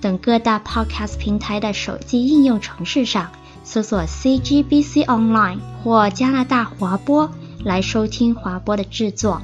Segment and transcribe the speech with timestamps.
[0.00, 3.30] 等各大 Podcast 平台的手机应用程式上
[3.64, 7.30] 搜索 CGBC Online 或加拿大华播
[7.64, 9.40] 来收听华播的制作。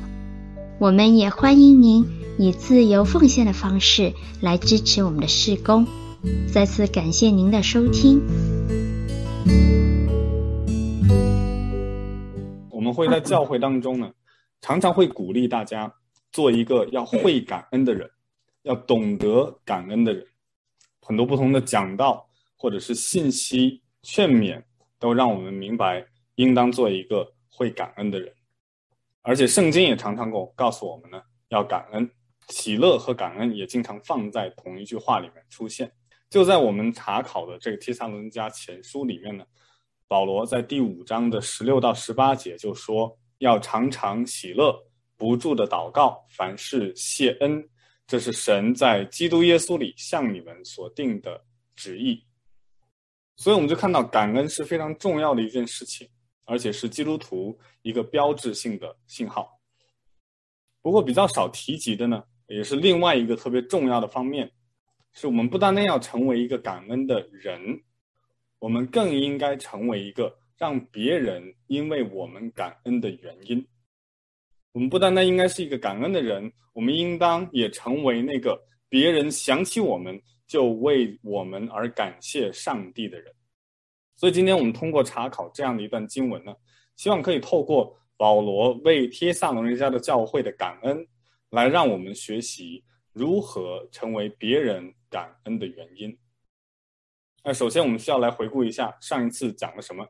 [0.78, 2.06] 我们也欢迎您
[2.38, 5.86] 以自由奉献的方式来支持我们的事工。
[6.52, 8.20] 再次感谢您的收听。
[12.70, 14.10] 我们会在教会当中呢。
[14.60, 15.92] 常常会鼓励大家
[16.30, 18.08] 做一个要会感恩的人，
[18.62, 20.24] 要懂得感恩的人。
[21.02, 24.62] 很多不同的讲道或者是信息劝勉，
[24.98, 26.02] 都让我们明白
[26.36, 28.32] 应当做一个会感恩的人。
[29.20, 32.10] 而且圣经也常常告告诉我们呢，要感恩，
[32.48, 35.92] 喜乐和感恩也经常放在同一句话里面出现。
[36.30, 39.44] 就在我们查考的这个提撒罗尼迦前书里面呢，
[40.08, 43.18] 保罗在第五章的十六到十八节就说。
[43.38, 44.72] 要常常喜乐，
[45.16, 47.68] 不住的祷告，凡事谢恩，
[48.12, 51.42] 这是神在基督耶稣里向你们所定的
[51.74, 52.22] 旨意。
[53.36, 56.06] 所以我们就看到感恩是非常重要的一件事情，
[56.44, 59.58] 而且是基督徒一个标志性的信号。
[60.82, 64.52] 不过比较少提及的呢，也是另外一个特别重要的方面，
[65.14, 67.82] 是我们不单单要成为一个感恩的人，
[68.58, 70.38] 我们更应该成为一个。
[70.58, 73.66] 让别人因为我们感恩的原因，
[74.72, 83.32] 我们不单单应该是一个感恩的人，我们应当也成为那个别人想起我们就为我们而感谢上帝的人。
[84.16, 86.54] 所以今天我们通过查考这样的一段经文呢，
[86.96, 91.06] 希望可以透过保罗为帖撒罗尼迦的教会的感恩，
[91.50, 92.82] 来让我们学习
[93.12, 96.16] 如何成为别人感恩的原因。
[97.44, 100.06] 那首先我们需要来回顾一下上一次讲了什么。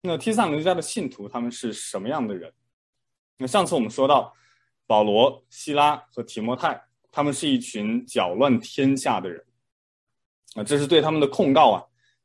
[0.00, 2.50] 那帖撒罗尼迦的信徒他们是什么样的人？
[3.38, 4.34] 那上次我们说到，
[4.86, 6.78] 保罗、希拉和提摩太，
[7.10, 9.42] 他们是一群搅乱天下的人，
[10.54, 11.82] 啊，这是对他们的控告啊。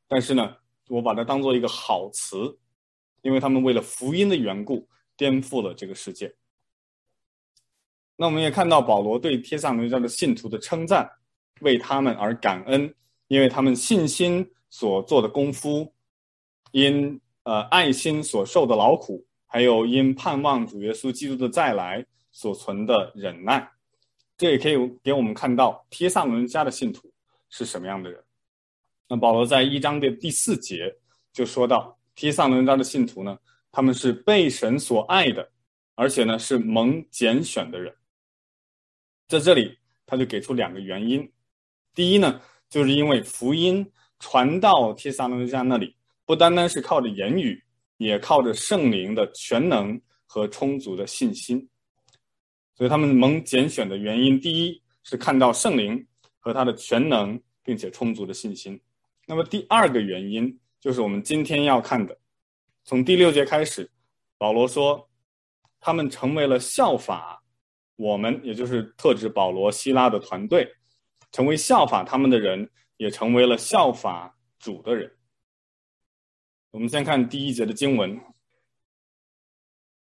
[0.08, 0.56] 但是呢，
[0.88, 2.58] 我把它当做一个好词，
[3.22, 6.34] 因为他们为了福音的缘故，颠覆了这个世界。
[8.16, 11.10] 那我们也看到保罗对帖撒罗尼迦的信徒的称赞，
[11.60, 12.94] 为他们而感恩，
[13.28, 15.94] 因为他们信心所做的功夫，
[16.72, 17.20] 因。
[17.46, 19.22] 呃，爱心所受的劳苦，
[19.54, 23.70] 还有因盼望主耶稣基督的再来所存的忍耐，
[24.36, 27.08] 这也可以给我们看到帖撒罗尼迦的信徒
[27.50, 28.20] 是什么样的人。
[29.08, 30.92] 那保罗在一章的第四节
[31.32, 33.38] 就说到，帖撒罗尼迦的信徒呢，
[33.70, 35.48] 他们是被神所爱的，
[35.94, 37.94] 而且呢是蒙拣选的人。
[39.28, 41.32] 在这里，他就给出两个原因。
[41.94, 43.88] 第一呢，就是因为福音
[44.18, 45.94] 传到帖撒罗尼迦那里。
[46.26, 47.62] 不单单是靠着言语，
[48.04, 51.68] 也靠着圣灵的全能和充足的信心。
[52.74, 56.06] 所以他们蒙拣选的原因，第一是看到圣灵
[56.38, 58.78] 和他的全能，并且充足的信心。
[59.26, 62.16] 那么第二个原因，就是我们今天要看的，
[62.84, 63.90] 从第六节开始，
[64.36, 65.08] 保罗说，
[65.80, 67.42] 他们成为了效法
[67.96, 70.68] 我们，也就是特指保罗、希拉的团队，
[71.32, 75.10] 成为效法他们的人，也成为了效法主的人。
[76.74, 78.20] 我们先看第一节的经文。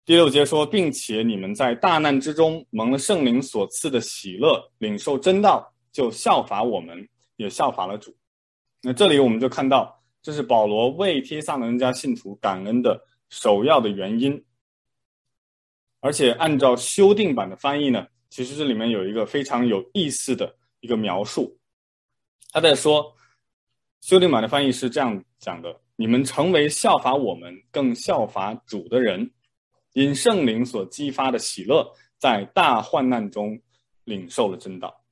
[0.04, 7.08] 第六节说，并且你们在大难之中蒙了圣灵所赐的喜乐，领受真道，就效法我们，
[7.38, 8.14] 也效法了主。
[8.82, 14.44] 那这里我们就看到，这是保罗为帖撒罗尼迦信徒感恩的首要的原因。
[16.02, 21.58] 而且按照修订版的翻译呢，其实这里面有一个非常有意思的一个描述。
[22.52, 23.16] 他在说，
[24.02, 25.80] 修订版的翻译是这样讲的。
[25.98, 29.30] 你们成为效法我们，更效法主的人，
[29.94, 33.60] 因圣灵所激发的喜乐，在大患难中
[34.04, 35.04] 领受了真道。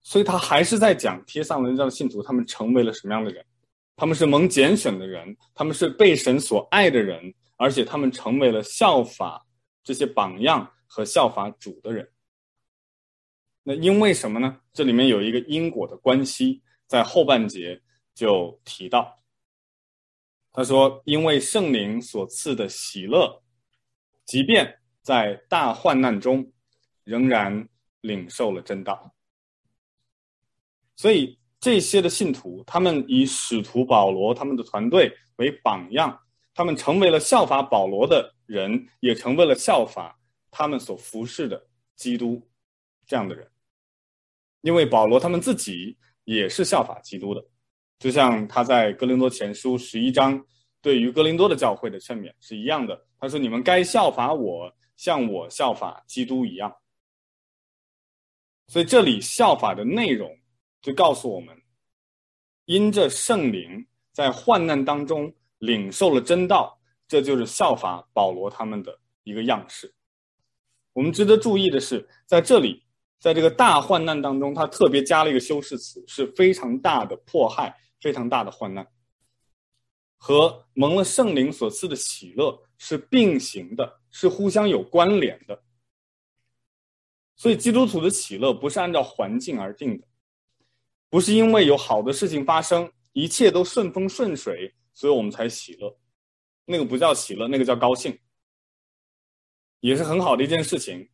[0.00, 3.44] 所以他还是在讲帖撒罗尼迦的信徒，他们成为了什么样的人？
[3.96, 9.44] 他们是蒙拣选的人，他们是被神所爱的人，而且他们成为了效法
[9.82, 12.08] 这些榜样和效法主的人。
[13.64, 14.60] 那因为什么呢？
[14.72, 17.82] 这里面有一个因果的关系，在后半节
[18.14, 19.17] 就提到。
[20.58, 23.44] 他说：“因为圣灵所赐的喜乐，
[24.24, 26.52] 即便在大患难中，
[27.04, 27.68] 仍然
[28.00, 29.14] 领受了真道。
[30.96, 36.18] 所以这些的信徒，他们以使徒保罗他们的团队为榜样，
[36.52, 40.18] 他们成为了效法保罗的人，也成为了效法
[40.50, 42.42] 他们所服侍的基督
[43.06, 43.48] 这样的人。
[44.62, 47.46] 因为保罗他们自己也是效法基督的，
[47.98, 50.44] 就像他在哥林多前书十一章
[50.80, 53.06] 对于哥林多的教会的劝勉是一样的。
[53.18, 56.74] 他说：“你们该效法我，像我效法基督一样。”
[58.68, 60.34] 所以这里效法的内容。
[60.80, 61.60] 就告诉我们，
[62.66, 69.92] 因着圣灵在患难当中领受了真道，这就是效法保罗他们的一个样式。
[70.92, 72.80] 我们值得注意的是，在这里，
[73.18, 78.86] 在这个大患难当中，他特别加了一个修饰词，是非常大的迫害，非常大的患难，
[80.16, 85.64] 和蒙了圣灵所赐的喜乐是并行的，是互相有关联的。
[87.36, 90.06] 所以，基督徒的喜乐不是按照环境而定的。
[91.10, 95.98] 不是因为有好的事情发生，一切都顺风顺水，所以我们才喜乐。
[96.66, 98.18] 那个不叫喜乐，那个叫高兴，
[99.80, 101.08] 也是很好的一件事情。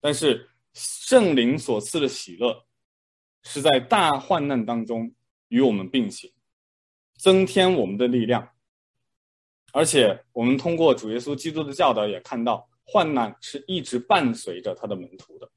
[0.00, 2.64] 但是圣灵所赐的喜乐，
[3.42, 5.12] 是在大患难当中
[5.48, 6.32] 与我们并行，
[7.16, 8.48] 增添我们的力量。
[9.72, 15.50] 而且我们通过主耶稣基督的教导，也看到患难是一直伴随着他的门徒的，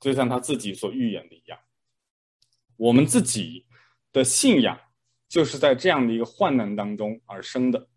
[0.00, 1.58] 就像他自己所预言的一样。
[2.76, 3.66] 我们自己
[4.12, 4.78] 的信仰
[5.28, 7.88] 就是在这样的一个患难当中而生的。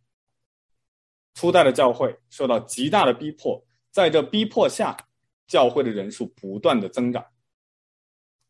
[1.35, 4.97] 初代的教会受到极大的逼迫，在这逼迫下，
[5.47, 7.25] 教会的人数不断的增长。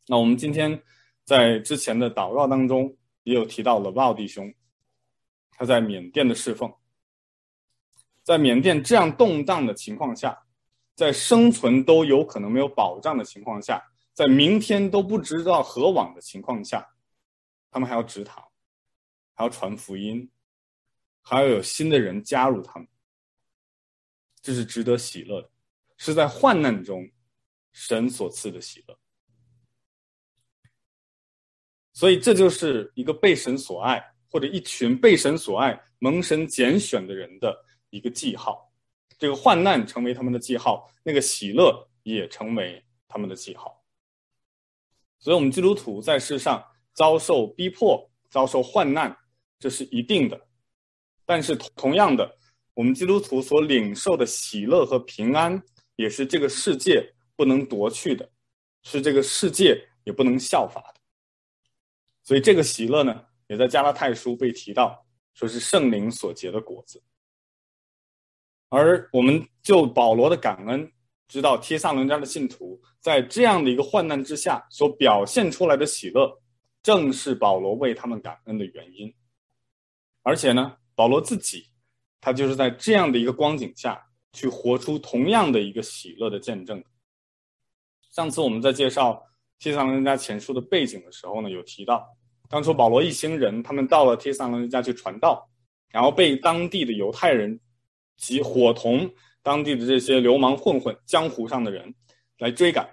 [0.08, 0.82] 那我们今天
[1.30, 4.52] 在之前的祷告当中也有提到了瓦弟兄，
[5.52, 6.74] 他在缅甸的侍奉，
[8.24, 10.36] 在缅甸这样动荡的情况下，
[10.96, 13.80] 在生存都有可能没有保障的情况下。
[14.12, 16.84] 在明天都不知道何往的情况下，
[17.70, 18.44] 他们还要植堂，
[19.36, 20.28] 还要传福音，
[21.22, 22.88] 还要有新的人加入他们，
[24.42, 25.50] 这是值得喜乐的，
[25.96, 27.08] 是在患难中
[27.72, 28.98] 神所赐的喜乐。
[32.00, 34.01] 所以这就是一个被神所爱，
[34.31, 37.54] 或者一群被神所爱、蒙神拣选的人的
[37.90, 38.72] 一个记号。
[39.18, 43.84] 这个患难成为他们的记号，那个喜乐也成为他们的记号。
[45.19, 46.63] 所以，我们基督徒在世上
[46.94, 49.13] 遭受逼迫、遭受患难，
[49.60, 50.40] 这是一定的。
[51.25, 52.34] 但是，同样的，
[52.75, 55.62] 我们基督徒所领受的喜乐和平安，
[55.98, 57.06] 也是这个世界
[57.36, 58.31] 不能夺去的，
[58.84, 60.99] 是这个世界也不能效法的。
[62.30, 65.04] 所以，这个喜乐呢，也在加拉太书被提到，
[65.34, 67.02] 说是圣灵所结的果子。
[68.70, 70.88] 而我们就保罗的感恩。
[71.28, 76.40] 知道帖撒罗尼迦的信徒在这样的一个患难之下所表现出来的喜乐，
[76.84, 79.12] 正是保罗为他们感恩的原因。
[80.22, 81.66] 而且呢，保罗自己，
[82.22, 84.00] 他就是在这样的一个光景下
[84.34, 86.84] 去活出同样的一个喜乐的见证。
[88.12, 89.20] 上次我们在介绍
[89.58, 92.08] 帖撒罗尼迦前书的背景的时候呢，有提到，
[92.50, 95.50] 当初保罗一行人他们到了帖撒罗尼迦去传道，
[95.90, 97.58] 然后被当地的犹太人
[98.18, 99.10] 及伙同。
[99.41, 101.96] 当地的这些流氓混混、江湖上的人
[102.39, 102.88] 来追赶。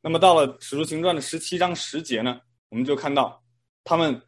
[0.00, 3.44] 那么到了《使徒行传》的十七章十节呢，我们就看到
[3.84, 4.20] 他们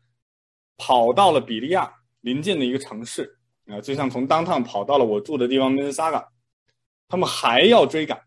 [0.76, 6.28] 跑到了比利亚邻近的一个城市啊，就像从当趟跑到了我住的地方梅斯萨嘎，
[7.08, 8.22] 他们还要追赶，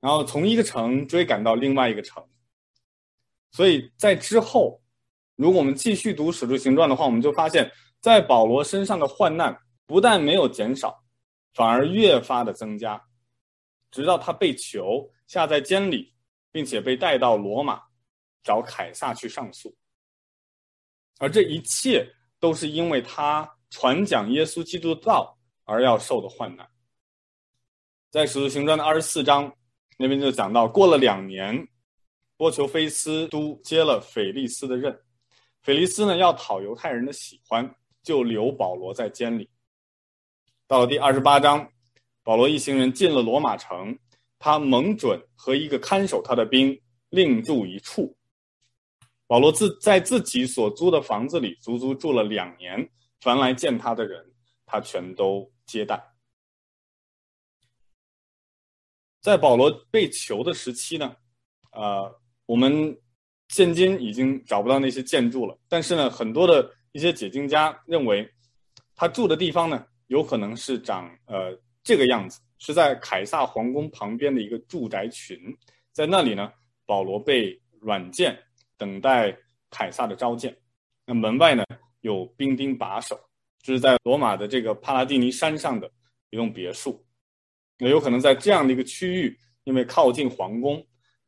[0.00, 2.22] 然后从一个城追赶到另外一个城。
[3.54, 4.82] 所以在之后，
[5.36, 7.70] 如果我们继续读《使徒行传》的话，我们就发现，
[8.00, 9.56] 在保罗身上的患难
[9.86, 11.00] 不但没有减少。
[11.54, 13.00] 反而越发的增加，
[13.92, 16.12] 直到他被囚下在监里，
[16.50, 17.80] 并且被带到罗马
[18.42, 19.72] 找凯撒去上诉。
[21.20, 22.04] 而这一切
[22.40, 26.68] 都是因为他传讲耶稣基督的道而要受的患难。
[28.10, 29.52] 在使徒行传的二十四章
[29.96, 31.68] 那边就讲到，过了两年，
[32.44, 34.94] 波求菲斯都接了腓利斯的任，
[35.62, 39.48] 腓利斯呢要讨犹太人的喜欢，就留保罗在监里。
[40.66, 41.66] 到了第二十八章，
[42.22, 43.98] 保罗一行人进了罗马城，
[44.38, 48.14] 他蒙准和一个看守他的兵另住一处。
[49.26, 54.22] 保罗自在自己所租的房子里足足住了两年，凡来见他的人，
[54.66, 56.12] 他全都接待。
[59.22, 61.16] 在保罗被囚的时期呢，
[61.72, 62.96] 呃，我们
[63.48, 68.28] 现今已经找不到那些建筑了，但是呢，很多的一些解经家认为，
[68.94, 69.84] 他住的地方呢。
[70.08, 75.38] 有可能是长呃这个样子，是在凯撒皇宫旁边的一个住宅群，
[75.92, 76.52] 在那里呢，
[76.84, 78.30] 保罗被软禁，
[78.76, 79.34] 等待
[79.70, 80.54] 凯撒的召见。
[81.06, 81.64] 那门外呢，
[82.02, 83.18] 有兵丁把守，
[83.62, 85.90] 这是在罗马的这个帕拉蒂尼山上的
[86.28, 87.02] 一栋别墅。
[87.78, 90.74] 那有可能在这样的一个区域，因为靠近皇宫，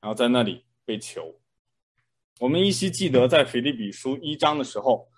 [0.03, 1.39] 然后在那里被囚。
[2.39, 5.09] 我们依稀记得在腓立比书一章的时候，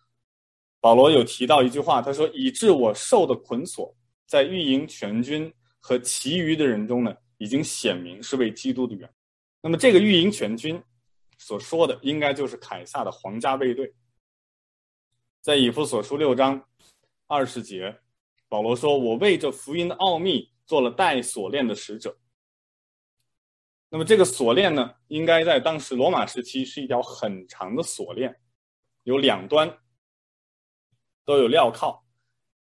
[0.80, 3.94] 保罗有提到一句话，他说：“以致我受的捆锁，
[4.26, 9.08] 在御营全军和其余的人中呢，已经显明是为基督的缘。”
[9.60, 10.80] 那么这个御营全军
[11.36, 13.92] 所说的，应该就是凯撒的皇家卫队。
[15.40, 16.64] 在以弗所书六章
[17.26, 17.98] 二十节，
[18.48, 22.16] 保罗说：“我为这福音的奥秘做了带锁链的使者。”
[23.88, 28.40] 那么这个锁链呢，应该在当时罗马时期是一条很长的锁链，
[29.04, 29.78] 有两端
[31.24, 32.04] 都有镣铐。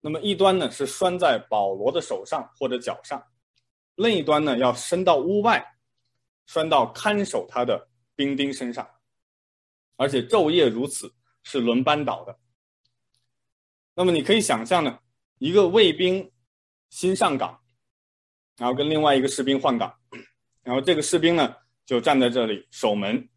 [0.02, 3.24] 那么一端呢是拴在保罗的手上或者脚上，
[3.96, 5.70] 另一端呢要伸到屋外。
[6.46, 8.86] 拴到看守他的兵丁身上，
[9.96, 12.38] 而且昼夜如此，是轮班倒的。
[13.96, 15.00] 那么你可以想象呢，
[15.38, 16.30] 一个卫兵
[16.90, 17.62] 新上岗，
[18.58, 19.98] 然后跟另外一个士兵换岗，
[20.64, 21.56] 然后这个士兵呢
[21.86, 23.30] 就站在这里守门，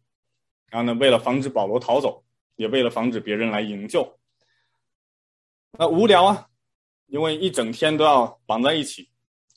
[0.67, 2.23] 然后呢为了防止保罗逃走，
[2.55, 4.17] 也为了防止别人来营救。
[5.73, 6.49] 那无聊啊，
[7.07, 9.09] 因为一整天都要绑在一起，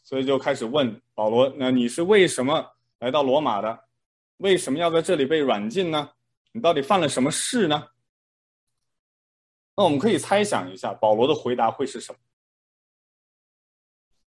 [0.02, 2.76] 所以就开始问保罗：那你是为什么？
[2.98, 3.84] 来到罗马的，
[4.38, 6.10] 为什么要在这里被软禁呢？
[6.52, 7.88] 你到底犯了什么事呢？
[9.76, 12.18] 那我们可以猜想一下，保罗的回答会是什么？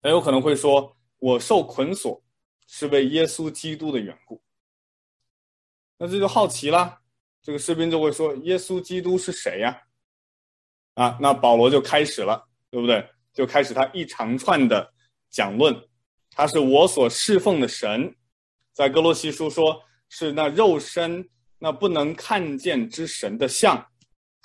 [0.04, 2.22] 很有可能会说：“我受捆锁
[2.72, 4.40] 是为耶稣基督的缘故。”
[5.98, 7.00] 那这就好奇了，
[7.42, 9.82] 这个士兵就会说：“耶稣基督是谁呀？”
[10.94, 13.10] 啊，那保罗就开始了，对不对？
[13.34, 14.94] 就开始他一长串的
[15.30, 15.74] 讲论，
[16.32, 18.14] 他是我所侍奉的神。
[18.74, 23.86] 在哥罗西书说，是那肉身那不能看见之神的像，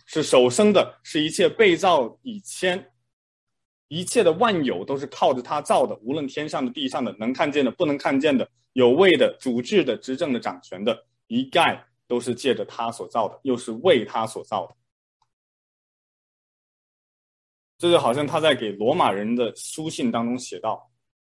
[0.06, 2.92] 是首生的，是一切被造以前，
[3.88, 14.74] 一切的万有都是靠着他造的，无论天上的地上的，能看见的不能看见的，有位的主治的执政的掌权的，一概都是借着他所造的，又是为他所造的。
[17.78, 20.90] 这就好像他在给罗马人的书信当中写道：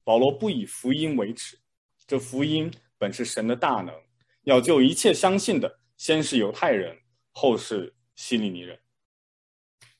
[0.04, 1.58] 保罗不以福音为耻，
[2.06, 2.70] 这福音。
[3.00, 3.94] 本是神的大能，
[4.42, 6.98] 要救一切相信的，先是犹太人，
[7.30, 8.76] 后是希利尼人。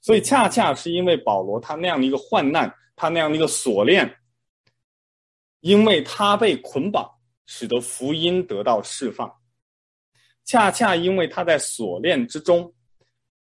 [0.09, 4.19] 所以，恰恰是因为保罗他那样的一个患难，他那样的一个锁链，
[5.61, 7.07] 因为他被捆绑，
[7.45, 9.31] 使得福音得到释放。
[10.47, 12.75] 恰恰因为他在锁链之中，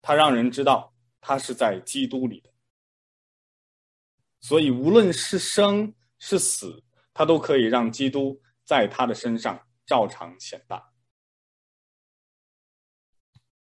[0.02, 2.50] 他让人知道他是在基督里的。
[4.42, 8.38] 所以，无论是生是死，他都可以让基督。
[8.66, 10.92] 在他的身上照常显大，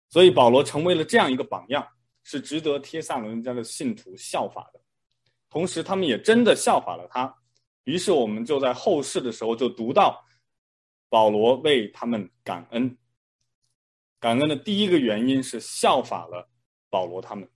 [0.10, 1.88] 所以保罗成为了这样一个榜样，
[2.24, 4.80] 是值得帖撒罗尼迦的信徒效法的。
[5.50, 7.34] 同时，他们也真的效法了他。
[7.86, 10.24] 于是，我们就在后世的时候就读到
[11.10, 12.96] 保罗为他们感恩。
[14.20, 16.48] 感恩的第一个原因是效法了
[16.90, 17.50] 保罗他们，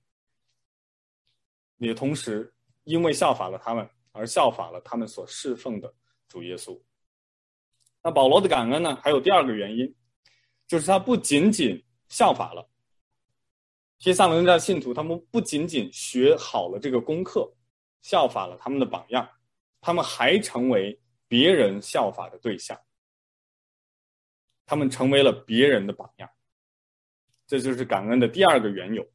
[1.77, 2.51] 也同时
[2.85, 5.93] 因为效法了他们而效法了他们所侍奉的
[6.27, 6.79] 主耶稣。
[8.01, 8.95] 那保罗的感恩呢？
[9.03, 9.93] 还有第二个原因，
[10.65, 12.67] 就是他不仅仅效法了
[14.03, 17.49] 帖撒罗尼迦信徒，他们不仅仅学好了这个功课，
[18.01, 19.25] 效法了他们的榜样，
[19.79, 22.77] 他们还成为别人效法的对象。
[24.65, 26.29] 他们成为了别人的榜样，
[27.47, 29.07] 这就是感恩的第二个缘由。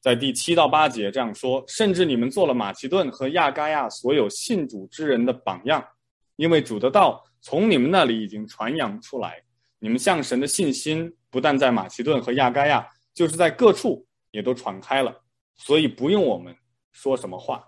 [0.00, 5.86] 在第七到八节这样说，甚至你们做了马其顿和亚该亚所有信主之人的榜样。
[6.34, 9.40] 因为主的道从你们那里已经传扬出来，
[9.78, 16.54] 你们向神的信心不但在马其顿和亚该亚，就是在各处也都传开了，所以不用我们
[16.92, 17.66] 说什么话。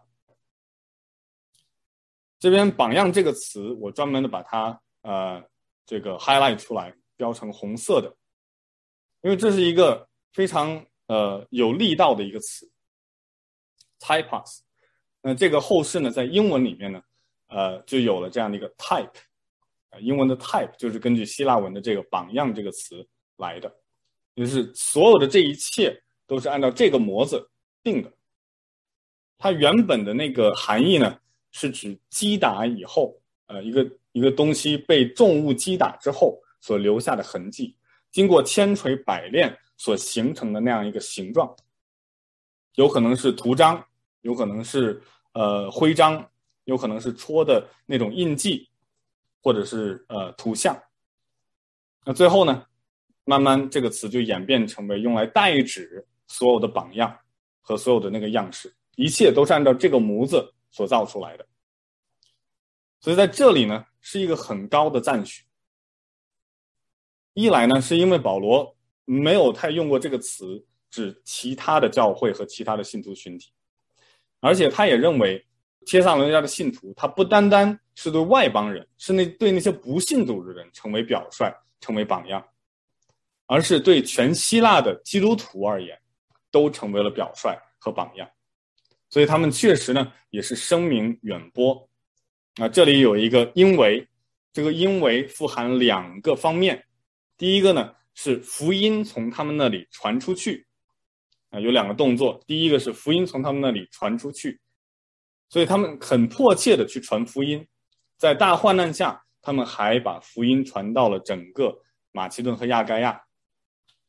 [2.39, 5.43] 这边“榜样”这个词，我专门的把它呃
[5.87, 8.15] 这个 highlight 出来，标成红色的，
[9.23, 12.71] 因为这是一个非常呃有力道的一个词
[14.01, 14.59] ，typos。
[15.23, 17.01] 那这个后世呢，在英文里面呢。
[17.49, 19.15] 呃，就有了这样的一个 type，
[19.91, 23.73] 呃，英文的 type 就是根据希腊文的这个“榜样”这个词来的，
[24.37, 27.51] 就是所有的这一切都是按照这个模子
[27.83, 28.13] 定的。
[29.37, 31.19] 它原本的那个含义呢，
[31.51, 37.77] 是指击打以后，呃，一个一个东西被重物击打之后所留下的痕迹，
[38.13, 41.53] 经过千锤百炼所形成的那样一个形状，
[42.77, 43.85] 有可能是图章，
[44.21, 45.03] 有可能是
[45.33, 46.25] 呃徽章。
[46.67, 48.69] 有可能是戳的那种印记，
[49.41, 50.77] 或者是呃图像。
[52.05, 52.67] 那最后呢，
[53.27, 57.15] 慢慢这个词就演变成为用来代指所有的榜样
[57.61, 61.45] 和所有的那个样式，一切都是按照这个模子所造出来的。
[63.01, 65.45] 所以在这里呢，是一个很高的赞许。
[67.35, 73.51] 一来呢，是因为保罗没有太用过这个词指其他的教会和其他的信徒群体，
[74.41, 75.45] 而且他也认为
[75.85, 82.43] 帖撒罗尼迦的信徒，他不单单是对外邦人，是那对那些不信主的人成为表率、成为榜样，
[83.47, 85.99] 而是对全希腊的基督徒而言，
[86.51, 88.29] 都成为了表率和榜样。
[89.09, 91.89] 所以他们确实呢，也是声名远播。
[92.57, 94.07] 啊，这里有一个因为，
[94.53, 96.83] 这个因为富含两个方面。
[97.37, 100.67] 第一个呢，是福音从他们那里传出去，
[101.51, 102.43] 啊，有两个动作。
[102.47, 104.59] 第一个是福音从他们那里传出去，
[105.51, 107.65] 所以他们很迫切的去传福音，
[108.17, 111.79] 在大患难下，他们还把福音传到了整个
[112.11, 113.21] 马其顿和亚该亚。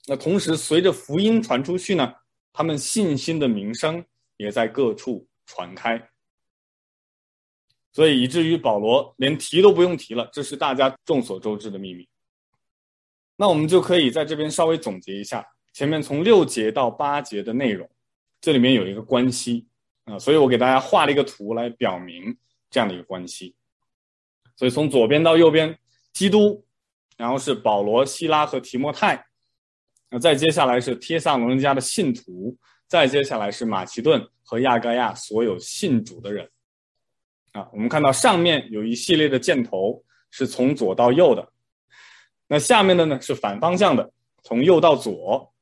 [0.10, 2.14] 那同时，随着福音传出去呢，
[2.54, 4.04] 他们信心的名声
[4.38, 6.10] 也在各处传开。
[7.92, 12.08] 所以以至于保罗连提都不用提了，这是大家众所周知的秘密。
[13.36, 17.88] 那我们就可以在这边稍微总结一下前面从六节到八节的内容，
[18.40, 19.68] 这里面有一个关系
[20.06, 22.38] 啊，所以我给大家画了一个图来表明
[22.70, 23.56] 这样的一个关系。
[24.56, 25.78] 所以从左边到右边，
[26.14, 26.66] 基督，
[27.18, 29.27] 然后是保罗、希拉和提摩太，
[30.10, 36.50] 那再接下来是帖撒罗尼迦的信徒，再接下来是马其顿和亚该亚所有信主的人。
[37.52, 41.52] 啊，我们看到上面有一系列的箭头是从左到右的，
[42.48, 44.12] 那下面的呢是反方向的，
[44.44, 45.54] 从右到左。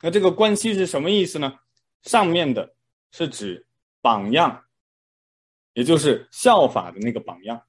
[0.00, 1.58] 那这个关系是什么意思呢？
[2.02, 2.74] 上面的
[3.12, 3.66] 是指
[4.02, 4.64] 榜样，
[5.72, 7.62] 也就是效法的那个榜样。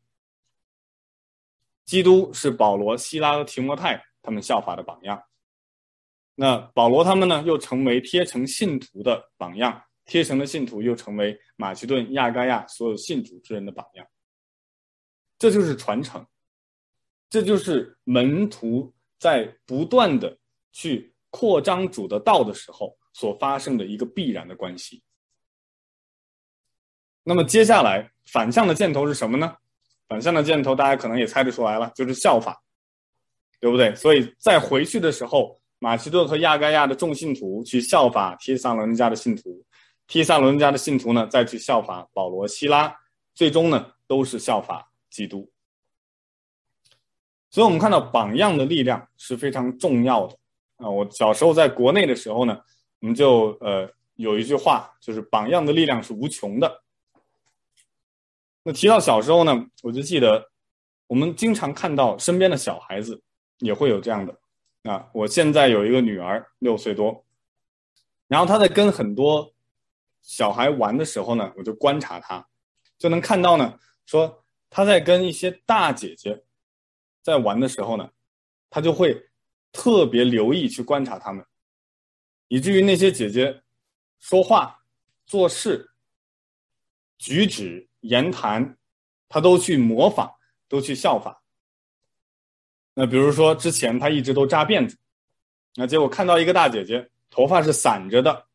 [1.86, 5.21] 基督是保罗、西拉和提摩太他们效法的榜样，
[6.36, 9.82] 那保罗他们呢又成为贴城信徒的榜样。
[10.06, 14.06] 贴城的信徒又成为马其顿、亚该亚所有信主之人的榜样，
[15.39, 16.24] 这就是传承，
[17.28, 20.38] 这就是门徒在不断的
[20.71, 25.02] 去扩张主的道的时候所发生的一个必然的关系。
[27.24, 29.58] 那么接下来反向的箭头是什么呢？
[30.08, 32.62] 反向的箭头大家可能也猜得出来了，就是效法，
[33.60, 33.95] 对不对？
[33.95, 39.63] 所以在回去的时候，马其顿和亚该亚的众信徒去效法提撒伦家的信徒。
[40.08, 42.91] 提撒伦家的信徒呢，再去效法保罗、希拉，
[43.36, 45.48] 最终呢，都是效法基督。
[47.52, 50.36] 所以，我们看到榜样的力量是非常重要的
[50.78, 50.89] 啊！
[50.89, 52.60] 我小时候在国内的时候呢，
[53.02, 56.82] 我们就呃有一句话，就是榜样的力量是无穷的。
[58.63, 60.50] 那提到小时候呢，我就记得
[61.06, 63.21] 我们经常看到身边的小孩子
[63.60, 64.36] 也会有这样的
[64.86, 65.10] 啊。
[65.13, 67.26] 我现在有一个女儿，六岁多，
[68.28, 69.52] 然后她在跟很多。
[70.28, 72.43] 小孩玩的时候呢，我就观察他，
[72.98, 76.43] 就能看到呢，说他在跟一些大姐姐
[77.21, 78.10] 在玩的时候呢，
[78.67, 79.30] 他就会
[79.71, 81.45] 特别留意去观察他们，
[82.48, 83.62] 以至于那些姐姐
[84.17, 84.84] 说话、
[85.28, 85.91] 做事、
[87.19, 88.76] 举止、言谈，
[89.30, 90.32] 他都去模仿，
[90.67, 91.38] 都去效仿。
[92.96, 94.98] 那比如说之前他一直都扎辫子，
[95.76, 98.48] 那结果看到一个大姐姐头发是散着的。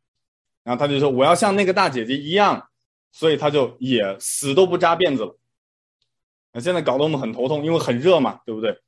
[0.63, 2.69] 然后他就说：“我要像那个大姐姐一样，
[3.13, 5.39] 所以他就也死都不扎辫子了。”
[6.53, 8.79] 那现在搞得我们很头痛，因为很热嘛，对不对？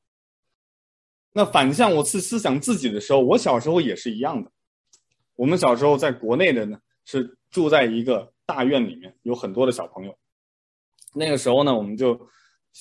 [1.32, 4.50] 那反向我是思想自己的时候，我小时候也是一样的。
[5.34, 10.14] 我们小时候在国内的呢，是住在一个大院里面，有很多的小朋友。
[11.14, 12.28] 那个时候呢，我们就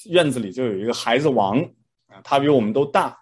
[0.09, 1.65] 院子里就有一个孩子王
[2.11, 3.17] 啊，他比我们都大，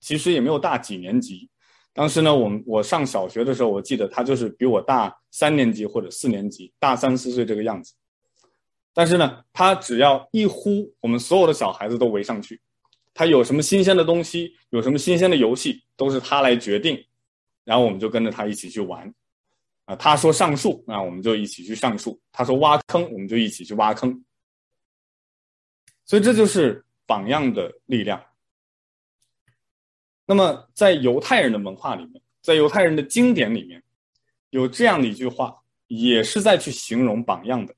[0.00, 1.50] 其实也没有大几年级。
[1.92, 7.92] 当时呢，我们我上小学的时候，我记得他就是比我大三年级或者四年级，大三四岁这个样子。
[8.94, 12.60] 但是呢，他只要一呼，我们所有的小孩子都围上去。
[13.14, 17.04] 他有什么新鲜的东西，有什么新鲜的游戏，都是他来决定。
[17.64, 19.12] 然后我们就跟着他一起去玩。
[19.86, 24.24] 啊，他说上树，那我们就一起去上树；他说挖坑，我们就一起去挖坑。
[26.04, 28.22] 所以这就是榜样的力量。
[30.30, 33.82] 那么，在犹太人的文化里面，在犹太人的经典里面，
[34.50, 37.74] 有这样的一句话，也是在去形容榜样的。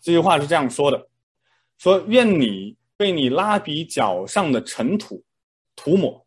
[0.00, 1.08] 这句话是这样说的：
[1.78, 5.24] 说愿你被你拉比脚上的尘土
[5.76, 6.26] 涂抹。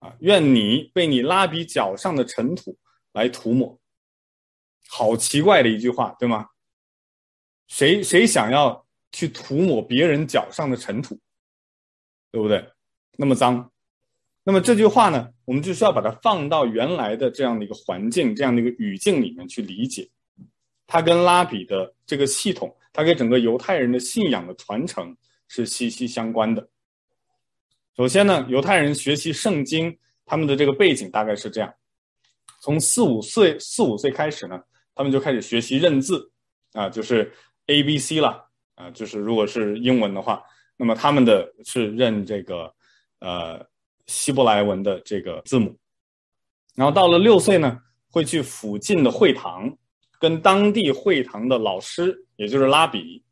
[0.00, 2.76] 啊，愿你被你拉比脚上的尘土
[3.12, 3.80] 来涂抹。
[4.88, 6.50] 好奇怪的一句话，对吗？
[7.66, 11.18] 谁谁想要去涂抹别人脚上的尘土，
[12.30, 12.70] 对不对？
[13.16, 13.70] 那么脏。
[14.44, 20.08] 那么这句话呢，我们就需要把它放到原来的这样的一个环境、这样的一个语境里面去理解。
[20.86, 25.16] 它跟拉比的这个系统，它跟整个犹太人的信仰的传承
[25.48, 26.68] 是息息相关的。
[27.96, 31.74] 首先呢，犹太人学习圣经，他们的这个背景大概是这样：
[32.60, 34.62] 从四五岁、四五岁开始呢，
[34.94, 36.30] 他们就开始学习认字
[36.72, 37.32] 啊，就是
[37.66, 40.40] A B C 了啊，就是如果是英文的话，
[40.76, 42.72] 那么他们的是认这个
[43.20, 43.66] 呃。
[44.08, 45.76] 希伯来文的这个字母，
[46.76, 47.76] 然后到了六岁呢，
[48.08, 49.76] 会去附近的会堂，
[50.20, 53.24] 跟当地会堂的老师，也就是拉比，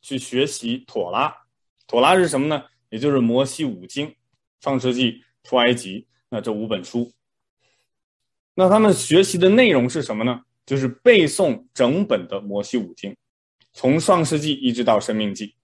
[0.00, 1.30] 去学习妥拉。
[1.86, 2.64] 妥拉是什么呢？
[2.88, 4.16] 也就是摩西五经，
[4.62, 7.12] 创世纪、出埃及，那这五本书。
[8.54, 10.40] 那他们学习的内容是什么呢？
[10.64, 13.14] 就是背诵整本的摩西五经，
[13.74, 15.54] 从创世纪一直到生命记，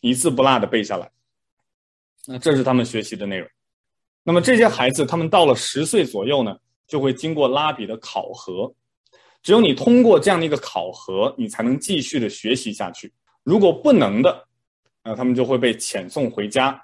[0.00, 1.10] 一字不落的背下来。
[2.26, 3.48] 那这是他们学习的内容。
[4.22, 6.56] 那么这些孩子，他们到了十岁左右呢，
[6.86, 8.74] 就会经过拉比的考核。
[9.42, 13.12] 只有你通过这样的一个考核，你才能继续的学习下去。
[13.42, 14.48] 如果不能的，
[15.02, 16.80] 那他们就会被遣送回家。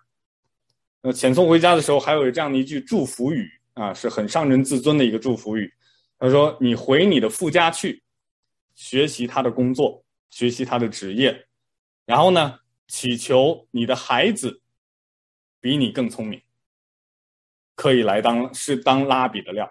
[1.01, 5.73] 那遣送回家的时候，还有这样的一句祝福语啊，是很伤人自尊的一个祝福语。
[6.19, 8.03] 他说：“你回你的父家去，
[8.75, 11.35] 学习他的工作，学习他的职业，
[12.05, 14.61] 然后呢，祈求你的孩子
[15.61, 16.41] 比你更聪明。”
[17.77, 19.71] 可以来当是当拉比的料，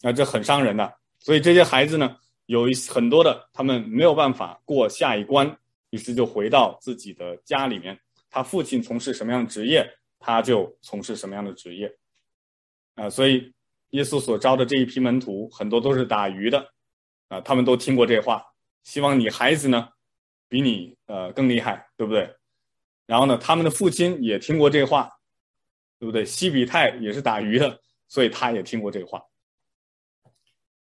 [0.00, 0.92] 那这很伤人的。
[1.20, 5.56] 所以这些孩子呢，有一很多的他们没有办法过下一关，
[5.90, 7.96] 于是就回到自己的家里面。
[8.28, 9.88] 他父亲从事什么样的职业，
[10.18, 11.96] 他就从事什么样的职业。
[12.96, 13.54] 啊，所以
[13.90, 16.74] 耶稣所招的这一批门徒很多都是打鱼的，
[17.28, 18.44] 啊，他们都听过这话，
[18.82, 19.88] 希望你孩子呢
[20.48, 22.34] 比你呃更厉害，对不对？
[23.06, 25.10] 然后呢，他们的父亲也听过这话。
[25.96, 26.22] 对不对？
[26.22, 29.22] 西比泰也是打鱼的，所以他也听过这话。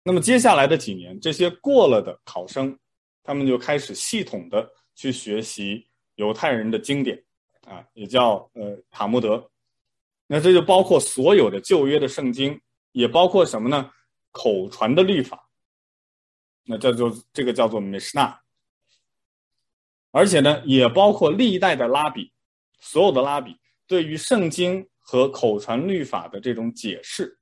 [0.04, 2.78] 那么接下来的几年，这些过了的考生，
[3.24, 7.24] 他们就开始系统的去学习犹太人的经典，
[7.66, 9.50] 啊，也叫呃塔木德。
[10.26, 12.60] 那这就包括所有的旧约的圣经，
[12.92, 13.90] 也包括什么呢？
[14.32, 15.48] 口传的律法。
[16.66, 18.38] 那这就这个叫做米什纳。
[20.12, 22.32] 而且呢，也包括历代的拉比，
[22.80, 23.56] 所有的拉比
[23.88, 24.88] 对于圣经。
[25.10, 27.40] 和口传律法的这种解释，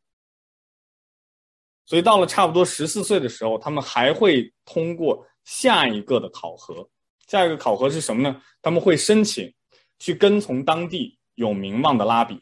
[1.88, 6.88] 所以到了差不多十四岁的时候，他们还会通过下一个的考核。
[7.26, 8.40] 下一个考核是什么呢？
[8.62, 9.52] 他们会申请
[9.98, 12.40] 去跟从当地有名望的拉比，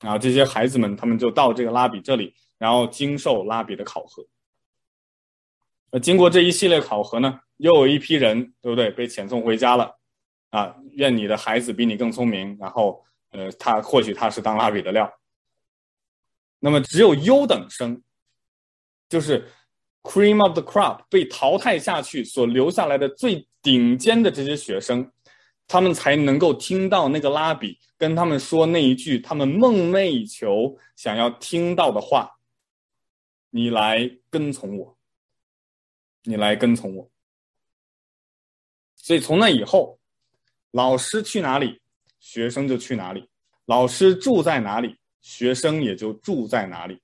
[0.00, 4.22] 然后这些孩子们他们就到这个拉比这里，然后经受拉比的考核。
[5.90, 8.90] 那，经过这一系列考核呢，又有一批人，对不对？
[8.90, 9.98] 被遣送回家了。
[10.50, 13.02] 啊，愿你的孩子比你更聪明，然后。
[13.32, 15.12] 呃，他或许他是当拉比的料。
[16.60, 18.00] 那么只有优等生，
[19.10, 19.46] 就是
[20.02, 25.10] cream of the crop 被淘汰下去所留下来的最顶尖的这些学生，
[25.68, 32.30] 他们才能够听到那个拉比跟他们说那一句他们梦寐以求想要听到的话
[33.50, 34.95] ：“你来跟从我，
[36.26, 37.10] 你来跟从我。”
[38.96, 39.98] 所以从那以后，
[40.72, 41.80] 老师去哪里？
[42.18, 43.28] 学生就去哪里，
[43.66, 47.00] 老师住在哪里，学生也就住在哪里。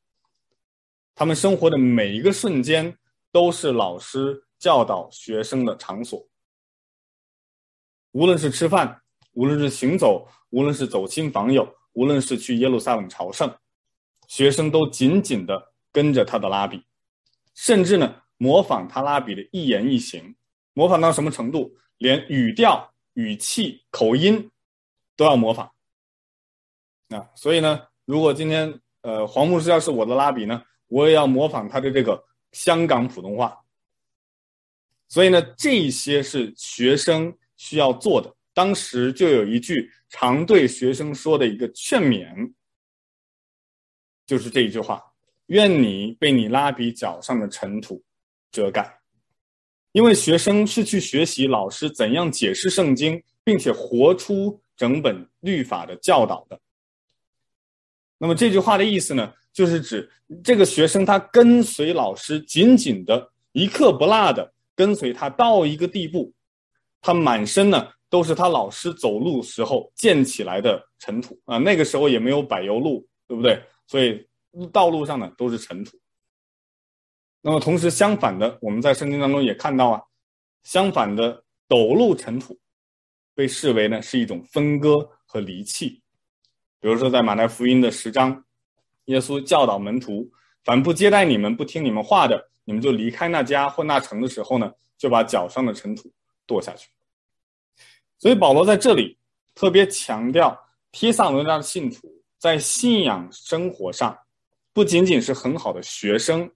[1.14, 2.92] 他们生活的每一个瞬间
[3.30, 6.26] 都是老师教导学生的场所。
[8.11, 9.00] 无论是吃饭，
[9.35, 13.54] 无论是行走，无论是走亲访友，无论是去耶路撒冷朝圣，
[14.26, 16.82] 学生都紧紧地跟着他的拉比，
[17.54, 20.35] 甚至呢模仿他拉比的一言一行，
[20.72, 21.76] 模仿到什么程度？
[21.98, 24.48] 连语调、语气、口音。
[25.14, 25.70] 都要模仿，
[27.11, 33.62] 啊，所以呢，如果今天呃黄牧师要是我的拉比呢，我也要模仿他的这个香港普通话。
[35.09, 38.35] 所以呢，这些是学生需要做的。
[38.55, 42.55] 当时就有一句常对学生说的一个劝勉，
[44.26, 45.00] 就是这一句话：
[45.46, 48.02] 愿你被你拉比脚上的尘土
[48.52, 49.00] 遮盖。
[49.90, 54.60] 因为学生是去学习老师怎样解释圣经，并且活出。
[54.74, 56.58] 整本律法的教导的，
[58.18, 60.10] 那么这句话的意思呢，就是指
[60.42, 66.32] 这个学生他跟随老师紧紧的一刻不落的跟随他到一个地步，
[67.00, 73.62] 他满身呢都是他老师走路时候溅起来的尘土啊，那个时候也没有柏油路，对不对？
[73.86, 74.26] 所以
[74.72, 75.96] 道路上呢都是尘土。
[77.42, 80.00] 那么同时相反的，我们在圣经当中也看到啊，
[80.62, 82.59] 相反的抖路尘土。
[83.35, 85.88] 被视为呢是一种分割和离弃，
[86.78, 88.44] 比如说在马太福音的十章，
[89.07, 90.31] 耶稣教导门徒，
[90.64, 96.12] 凡不接待你们、不听你们话的，你们就离开那家或那城的时候呢，就把脚上的尘土
[96.46, 96.90] 跺下去。
[98.18, 99.16] 所以保罗在这里
[99.55, 100.55] 特别强调，
[100.92, 104.14] 帖撒罗尼迦的信徒在信仰生活上，
[104.74, 106.48] 不仅仅是很好的学生，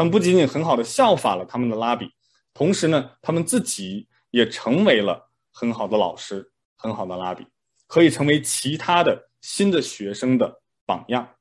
[0.00, 2.10] 他们不仅仅很好的效法了他们的拉比，
[2.54, 7.46] 同时呢，他们自己也成为了很好的老师、很好的拉比，
[7.86, 11.36] 可以成为其他的新的学生的榜样。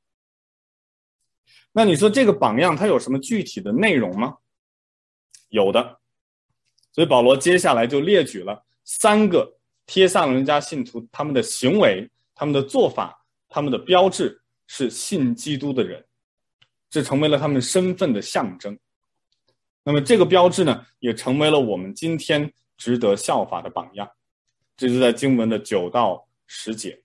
[1.72, 4.36] 那你说这个榜样它有什么具体的内容吗？
[5.48, 5.98] 有的，
[6.92, 16.06] 所以保罗接下来就列举了三个帖撒罗尼迦信徒他们的行为、他们的做法、他们的标志是信基督的人。
[16.90, 18.78] 这成为了他们身份的象征，
[19.84, 24.10] 那么这个标志呢，也成为了我们今天值得效法的榜样。
[24.76, 27.02] 这是在经文的九到十节。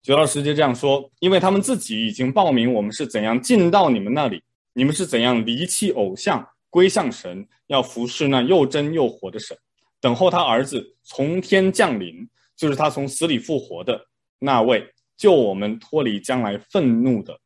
[0.00, 9.58] 九到十节这样说：因为他们自己已经报明我们是怎样进到你们那里，你们是怎样离弃偶像，归向神，要服侍那又真又活的神，
[10.00, 14.06] 等候他儿子从天降临，就是他从死里复活的
[14.38, 17.38] 那位，救我们脱离将来愤怒的。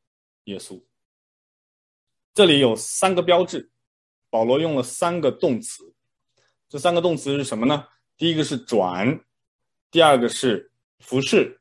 [0.45, 0.83] 耶稣，
[2.35, 3.71] 这里有三个标志，
[4.29, 5.95] 保罗用了三个动词，
[6.69, 7.87] 这三个动词是什么呢？
[8.17, 9.21] 第一个是转，
[9.91, 11.61] 第二个是服侍，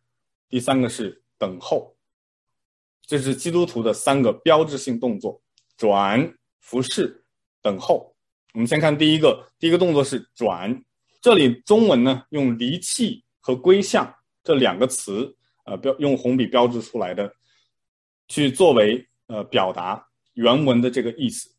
[0.49, 1.95] 第三个是等候。
[3.05, 5.41] 这是基督徒的三个标志性动作：
[5.75, 7.23] 转、服侍、
[7.61, 8.15] 等候。
[8.53, 10.83] 我们先看第一个，第一个动作是转。
[11.21, 14.11] 这里中文呢用离弃和归向
[14.43, 17.31] 这两个词，呃，标用红笔标志出来的。
[18.31, 21.53] 去作为呃表达原文的这个意思，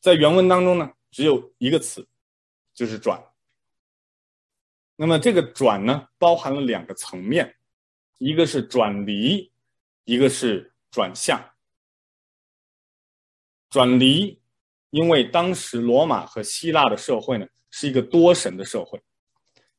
[0.00, 2.04] 在原文当中呢，只有一个词，
[2.74, 3.22] 就是转。
[4.96, 7.54] 那么这个转呢，包含了两个层面，
[8.18, 9.52] 一个是转离，
[10.02, 11.40] 一个是转向。
[13.70, 14.42] 转离，
[14.90, 19.00] 因为当时罗马和希腊的社会呢，是一个多神的社会，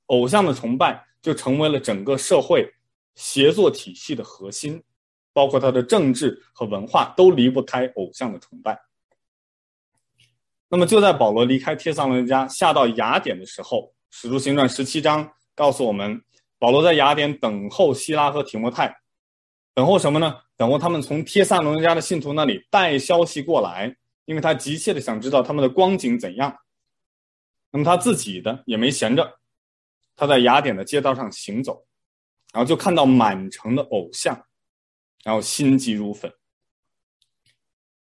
[0.06, 2.66] 偶像的崇拜就成为了整个社会
[3.16, 4.82] 协作体系的核心。
[5.38, 8.76] 包括他的政治和文化都离不开偶像的崇拜。
[10.68, 16.20] 那么就在保罗离开帖撒罗尼迦下到雅典的时候，《使徒行传》十七章告诉我们，
[16.58, 18.98] 保罗在雅典等候希拉和提摩太，
[19.76, 20.36] 等候什么呢？
[20.56, 23.96] 等候他们从帖撒罗尼迦的信徒那里带消息过来，
[24.26, 26.58] 因为他急切的想知道他们的光景怎样。
[27.70, 29.38] 那么他自己的也没闲着，
[30.16, 31.86] 他在雅典的街道上行走，
[32.54, 34.47] 然后就看到满城的偶像。
[35.28, 36.32] 然后心急如焚。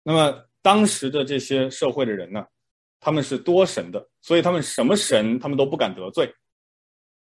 [0.01, 2.45] 那么当时的这些社会的人呢，
[3.01, 6.33] 他们是多神的，所以他们什么神他们都不敢得罪。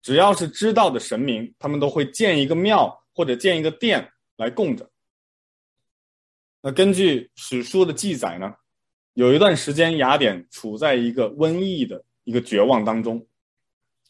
[0.02, 4.88] 只要是知道的神明，他们都会建一个庙或者建一个殿来供着。
[6.60, 8.54] 那根据史书的记载呢，
[9.14, 13.26] 有一段时间雅典处在一个瘟疫的一个绝望当中，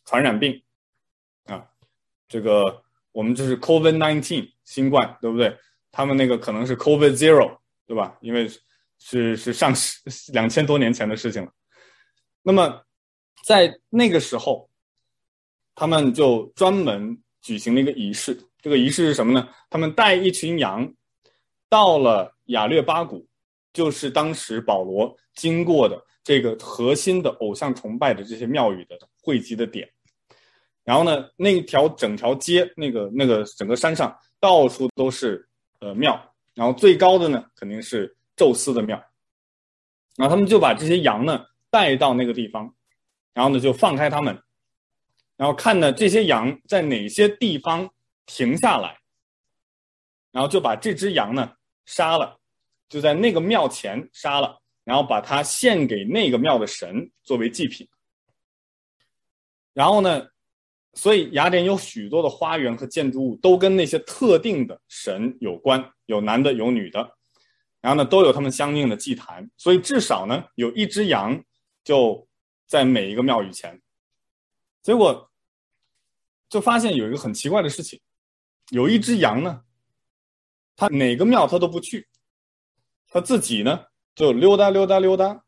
[0.04, 0.62] 传染病
[1.44, 1.66] 啊，
[2.28, 2.82] 这个
[3.12, 5.58] 我们这是 COVID-19 新冠，对不对？
[5.96, 7.56] 他们那个可能是 COVID Zero，
[7.86, 8.18] 对吧？
[8.20, 8.46] 因为
[8.98, 9.98] 是是上世
[10.30, 11.50] 两千多年前的事情了。
[12.42, 12.82] 那么
[13.46, 14.68] 在那个时候，
[15.74, 18.38] 他们就专门举行了一个仪式。
[18.60, 19.48] 这个仪式是什么呢？
[19.70, 20.86] 他们带一群羊
[21.70, 23.26] 到了亚略巴谷，
[23.72, 29.90] 就是当时保罗经过的这个核心的偶像崇拜的这些庙宇的汇集的点。
[30.84, 35.48] 然后呢，那条整条街，那个那个整个山上到处都是。
[35.80, 38.96] 呃，庙，然后最高的呢，肯定是宙斯的庙，
[40.16, 42.74] 然后他们就把这些羊呢带到那个地方，
[43.34, 44.42] 然后呢就放开他们，
[45.36, 47.90] 然后看呢这些羊在哪些地方
[48.24, 48.98] 停下来，
[50.32, 51.52] 然后就把这只羊呢
[51.84, 52.38] 杀了，
[52.88, 57.88] 就在那个庙前杀了，然后把它献给那个庙的神作为祭品，
[59.72, 60.28] 然后呢。
[60.96, 66.98] 所以雅典有许多的花园和建筑物都跟那些特定的神有关，有男的有女的，
[67.82, 69.48] 然后呢都有他们相应的祭坛。
[69.58, 71.44] 所以至少呢有一只羊
[71.84, 72.26] 就
[72.66, 73.78] 在每一个庙宇前。
[74.82, 75.30] 结果
[76.48, 78.00] 就发现有一个很奇怪的事情，
[78.70, 79.62] 有一只羊呢，
[80.74, 82.08] 他哪个庙他都不去，
[83.08, 85.44] 他自己呢就溜达溜达溜达，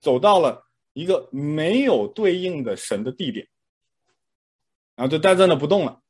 [0.00, 0.64] 走到了
[0.94, 3.46] 一个没有对应的神的地点。
[5.00, 6.02] 然后就待在那不动了。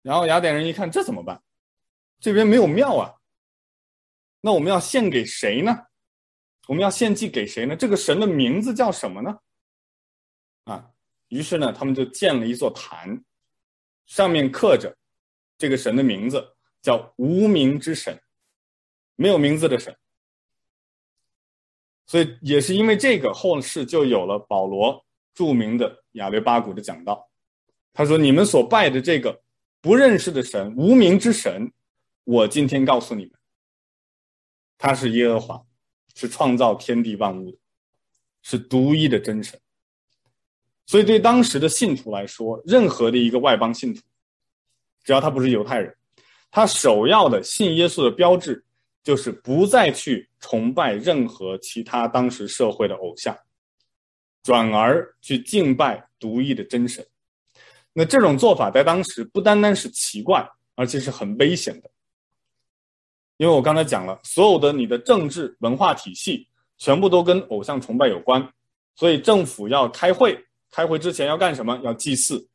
[0.00, 1.42] 然后雅典人一看，这怎么办？
[2.20, 3.12] 这边没有庙啊。
[4.40, 5.86] 那我们要献给谁呢？
[6.68, 7.74] 我们要献祭给谁呢？
[7.74, 9.40] 这个神的名字叫什么呢？
[10.62, 10.92] 啊，
[11.26, 13.20] 于是呢，他们就建了一座坛，
[14.06, 14.96] 上面刻着
[15.58, 18.16] 这个神的名字叫无名之神，
[19.16, 19.92] 没有名字的神。
[22.06, 27.28] 所以也是因为这个，后世就有了保罗著名的亚略巴谷的讲道。
[27.96, 29.40] 他说：“你们所拜的这个
[29.80, 31.72] 不认识的神，无名之神，
[32.24, 33.32] 我今天告诉你们，
[34.76, 35.62] 他是耶和华，
[36.14, 37.58] 是创造天地万物的，
[38.42, 39.58] 是独一的真神。
[40.84, 44.02] 所以对当时的信徒来说，任何的一个外邦信徒，
[45.02, 45.96] 只要他不是犹太人，
[46.50, 48.62] 他首要的信耶稣的标志。”
[49.06, 53.38] 就是不再去崇拜任何其他当时社会的偶像，
[54.42, 57.06] 转而去敬拜独一的真神。
[57.98, 61.90] 那这种做法在当时不单单是奇怪，而且是很危险的。
[63.38, 68.52] 因为我刚才讲了，所有的你的政治文化体系全部都跟偶像崇拜有关，
[68.96, 70.38] 所以政府要开会，
[70.70, 71.80] 开会之前要干什么？
[71.82, 72.46] 要祭祀，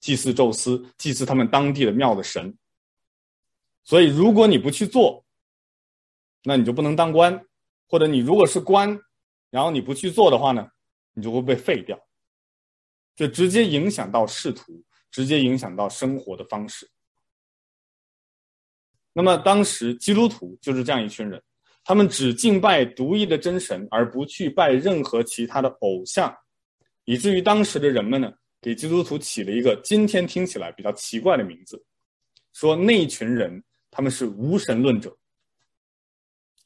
[0.00, 2.54] 祭祀宙斯，祭祀他们当地的庙的神。
[3.82, 5.24] 所以如果你不去做，
[6.42, 7.42] 那你就不能当官，
[7.88, 9.00] 或者你如果是官，
[9.48, 10.68] 然后你不去做的话呢，
[11.14, 11.98] 你就会被废掉，
[13.16, 16.88] 就直接影响到仕途，直接影响到生活的方式。
[19.12, 21.42] 那么当时基督徒就是这样一群人，
[21.84, 26.34] 他们只敬拜独一的真神，而不去拜任何其他的偶像，
[27.04, 31.84] 以至于当时的人们呢，给基督徒起了一个今天听起来比较奇怪的名字，
[32.52, 35.16] 说那一群人他们是无神论者。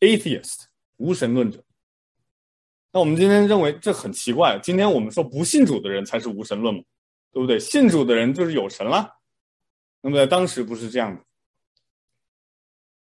[0.01, 0.65] Atheist，
[0.99, 1.65] 无神论者。
[2.93, 4.59] 那我们今天认为这很奇怪。
[4.63, 6.83] 今天我们说不信主的人才是无神论嘛，
[7.35, 7.59] 对不对？
[7.59, 9.19] 信主的人就是有神了。
[10.01, 11.23] 那么在当时不是这样的。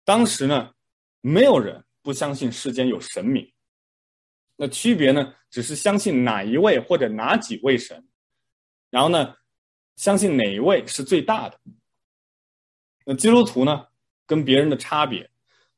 [0.04, 0.72] 当时呢，
[1.20, 3.50] 没有人不相信世间有神明。
[4.56, 8.06] 那区别呢，只是相信哪一位或者哪几位神，
[8.90, 9.34] 然后呢，
[9.94, 11.60] 相信哪一位是最大的。
[13.04, 13.86] 那基督徒呢，
[14.26, 15.30] 跟别人的差别。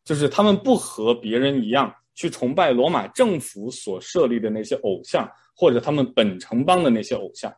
[0.04, 7.54] 就是他们不和别人一样去崇拜罗马政府所设立的那些偶像，或者他们本城邦的那些偶像，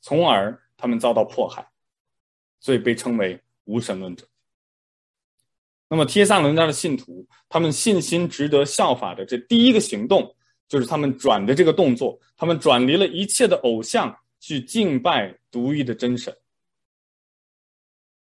[0.00, 1.66] 从而他们遭到迫害，
[2.60, 4.26] 所以被称为无神论者。
[5.88, 10.34] 那么帖撒罗尼迦的信徒，他们信心值得效法的这第一个行动，
[10.68, 16.36] 就是他们转的这个动作，他们转离了一切的偶像，去敬拜独一的真神。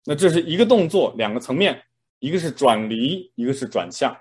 [0.05, 1.83] 那这是一个动作，两个层面。
[2.21, 4.17] 一个是转离，一个是转向，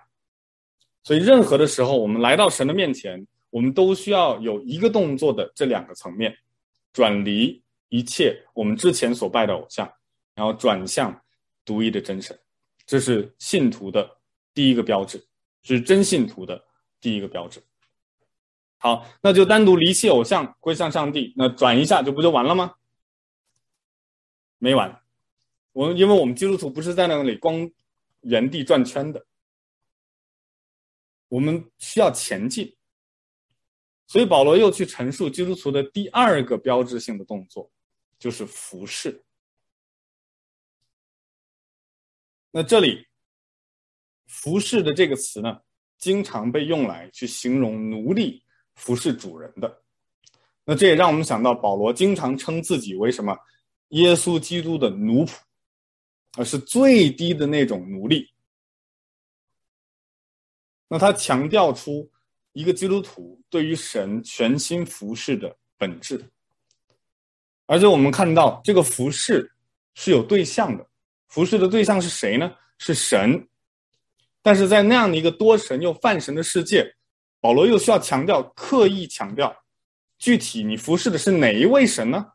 [1.06, 6.36] 所以任何的时候，我们来到神的面前，我们都需要有一个动作的这两个层面，
[6.94, 9.92] 转离一切我们之前所拜的偶像，
[10.36, 11.22] 然后转向
[11.66, 12.40] 独一的真神，
[12.86, 14.18] 这是信徒的
[14.54, 15.28] 第一个标志，
[15.64, 16.64] 是真信徒的
[17.02, 17.62] 第一个标志。
[18.78, 22.76] 好，那就单独离弃偶像，归向上帝，那转一下就不就完了吗？
[24.60, 25.02] 没完，
[25.74, 27.70] 我们因为我们基督徒不是在那里光。
[28.26, 29.26] 原地转圈的，
[31.28, 32.74] 我们需要前进，
[34.14, 37.72] 所以保罗又去陈述基督徒的第二个标志性的动作，
[38.20, 39.24] 就是服侍。
[42.52, 43.08] 那这里
[44.30, 45.60] “服侍”的这个词呢，
[45.98, 48.44] 经常被用来去形容奴隶
[48.76, 49.82] 服侍主人的。
[50.64, 53.36] 那这也让我们想到，保罗经常称自己为什么？
[53.88, 55.36] 耶稣基督的奴仆。
[56.38, 58.32] 而是最低的那种奴隶。
[60.88, 62.12] 那他强调出
[62.54, 66.24] 一个基督徒对于神全心服侍的本质，
[67.66, 69.52] 而且我们看到这个服侍
[69.96, 70.88] 是有对象的，
[71.28, 72.56] 服侍的对象是谁呢？
[72.78, 73.48] 是神。
[74.42, 76.96] 但是在那样的一个多神又泛神的世界，
[77.40, 79.56] 保罗又需要强调，刻意强调，
[80.18, 82.34] 具体你服侍的是哪一位神呢？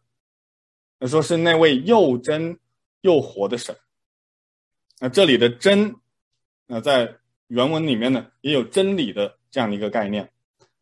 [0.98, 2.58] 他说是那位又真
[3.02, 3.76] 又活的神。
[4.98, 5.94] 那这里的真，
[6.66, 7.17] 那在
[7.48, 10.30] 原文里面呢，也有真理的这样的一个概念。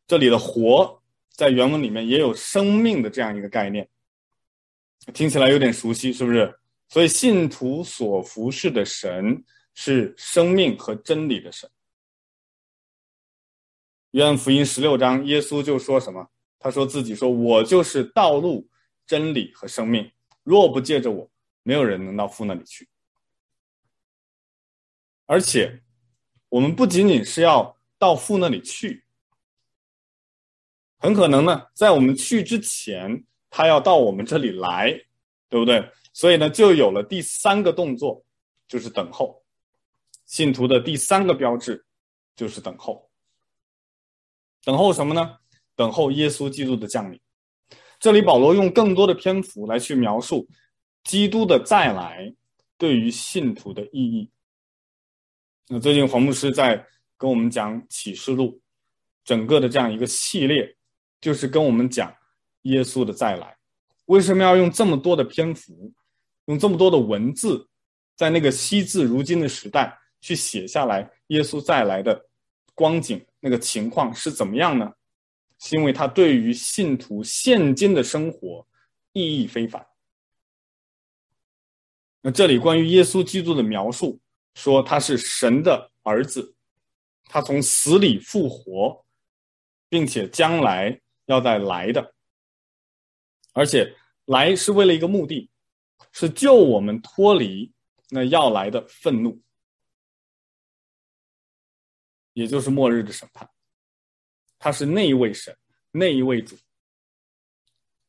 [0.07, 3.89] 这里的活，在原文里面也有生命的这样一个概念。
[5.15, 6.59] 听起来有点熟悉，是不是？
[6.89, 9.45] 所以信徒所服侍的神
[9.75, 11.69] 是生命和真理的神。
[14.13, 16.29] 约翰福音十六章，耶稣就说什么？
[16.59, 18.69] 他说自己说：“我就是道路、
[19.07, 20.11] 真理和生命，
[20.43, 21.31] 若不借着我，
[21.63, 22.89] 没有人能到父那里去。”
[25.27, 25.83] 而且，
[26.57, 29.05] 我们不仅仅是要到父那里去，
[30.97, 34.91] 很可能呢，在我们去之前，他要到我们这里来，
[35.51, 35.87] 对不对？
[36.15, 38.25] 所以呢，就有了第三个动作，
[38.67, 39.45] 就是等候。
[40.25, 41.85] 信徒的第三个标志
[42.35, 43.07] 就是等候。
[44.65, 45.37] 等候什么呢？
[45.75, 47.21] 等候耶稣基督的降临。
[48.01, 50.49] 这里保罗用更多的篇幅来去描述
[51.05, 52.35] 基督的再来
[52.79, 54.31] 对于信徒的意义。
[55.69, 56.87] 那最近黄牧师在
[57.17, 58.61] 跟我们讲启示录，
[59.25, 60.77] 整个的这样一个系列，
[61.21, 62.15] 就是跟我们讲
[62.63, 63.57] 耶稣的再来。
[64.05, 65.93] 为什么要用这么多的篇幅，
[66.45, 67.69] 用这么多的文字，
[68.15, 72.29] 在那个惜字如金的时代去写下来耶稣再来的
[72.75, 74.93] 光景，那个情况是怎么样呢？
[75.59, 78.65] 是因为他对于信徒现今的生活
[79.13, 79.85] 意义非凡。
[82.21, 84.21] 那这里关于耶稣基督的描述，
[84.57, 86.57] 说他是神的儿子，
[87.27, 89.05] 他从死里复活，
[89.91, 92.15] 并且将来要再来的。
[93.53, 93.95] 而且
[94.25, 95.51] 来是为了一个目的，
[96.11, 97.71] 是救我们脱离
[98.09, 99.39] 那要来的愤怒，
[102.33, 103.47] 也就是末日的审判。
[104.59, 105.55] 他是那一位神，
[105.91, 106.57] 那一位主。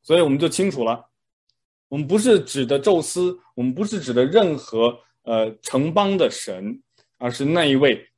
[0.01, 1.09] 所以我们就清楚了，
[1.89, 4.97] 我们不是指的宙斯，我们不是指的任何
[5.28, 6.82] 呃城邦的神，
[7.17, 8.09] 而是那一位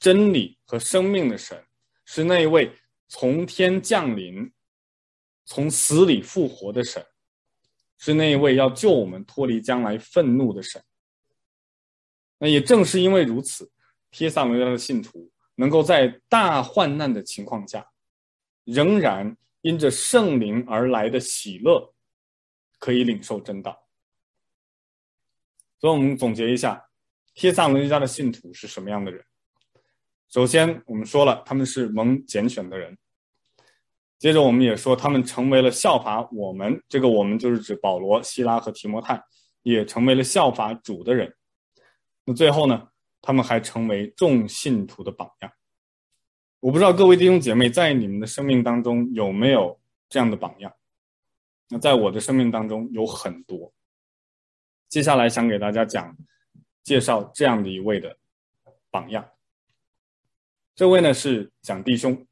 [0.00, 1.64] 真理和生命的神，
[2.04, 2.72] 是那一位
[3.06, 4.50] 从天降临。
[5.48, 7.06] 从死里复活的神，
[7.98, 10.82] 是那一位要救我们脱离将来愤怒的神。
[12.38, 13.70] 那也正是因为如此，
[14.10, 17.88] 帖撒罗尼的信徒能够在大患难的情况下，
[18.64, 21.94] 仍然因着圣灵而来的喜乐，
[22.80, 23.85] 可以领受真道。
[25.78, 26.82] 所以，我们总结一下，
[27.34, 29.24] 帖撒罗尼迦的信徒是什么样的人？
[30.28, 32.96] 首先，我们说了，他们是蒙拣选的人。
[34.18, 39.22] 接着，我们也说，他们成为了效法我们，这个我们就是指保罗、希拉和提摩太，
[39.62, 41.32] 也成为了效法主的人。
[42.24, 42.88] 那最后呢，
[43.20, 45.52] 他们还成为众信徒的榜样。
[46.60, 50.72] 我不知道各位弟兄姐妹在你们的生命当中有没有这样的榜样？
[51.68, 53.72] 那在我的生命当中有很多。
[54.88, 56.16] 接下来想给大家讲
[56.82, 58.16] 介绍这样的一位的
[58.90, 59.28] 榜样。
[60.74, 62.26] 这位呢是蒋弟兄。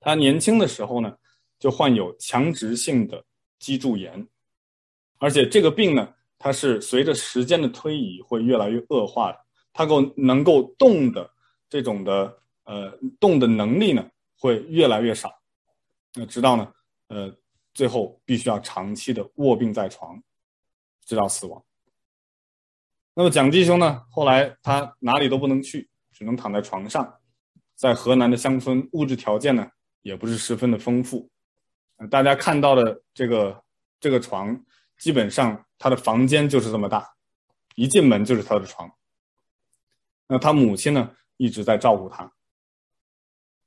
[0.00, 1.16] 他年轻的时候呢，
[1.58, 3.24] 就患有强直性的
[3.58, 4.28] 脊柱炎，
[5.18, 9.40] 而且这个病呢，它是随着时间的推移会越来越恶化的。
[9.72, 11.28] 他够能够动的
[11.68, 14.08] 这种的呃动的能力呢，
[14.38, 15.32] 会越来越少，
[16.14, 16.72] 那直到呢
[17.08, 17.34] 呃
[17.72, 20.22] 最后必须要长期的卧病在床，
[21.04, 21.62] 直到死亡。
[23.14, 27.20] 那么蒋继兄呢，后来他哪里都不能去，只能躺在床上，
[27.74, 29.70] 在河南的乡村，物质条件呢，
[30.02, 31.30] 也不是十分的丰富，
[32.10, 33.62] 大家看到的这个
[34.00, 34.64] 这个床，
[34.98, 37.08] 基本上他的房间就是这么大，
[37.76, 38.90] 一进门就是他的床。
[40.26, 42.32] 那他母亲呢，一直在照顾他。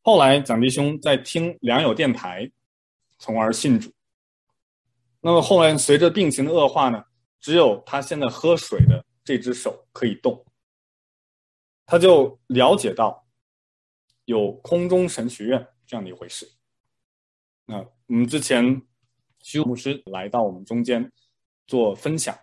[0.02, 2.52] 后来蒋继兄在听良友电台，
[3.18, 3.92] 从而信主。
[5.22, 7.04] 那么后来随着病情的恶化呢，
[7.40, 10.46] 只有他现在喝水的这只手可以动，
[11.86, 13.28] 他就了解到
[14.26, 15.68] 有空中神学院。
[15.90, 16.46] 这样的一回事。
[17.66, 18.82] 那我们之前
[19.40, 21.10] 徐牧师来到我们中间
[21.66, 22.38] 做分享，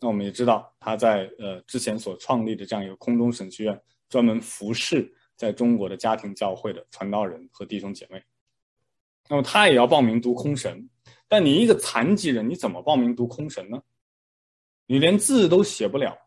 [0.00, 8.24] 那我们也知道他在呃之前所创立的这样一个空中神学院，专门服侍在中国的家庭教会的传道人和弟兄姐妹。
[9.28, 10.88] 那么他也要报名读空神，
[11.28, 13.78] 但你一个残疾人，你怎么报名读空神呢？
[14.90, 16.18] 你连字都写不了，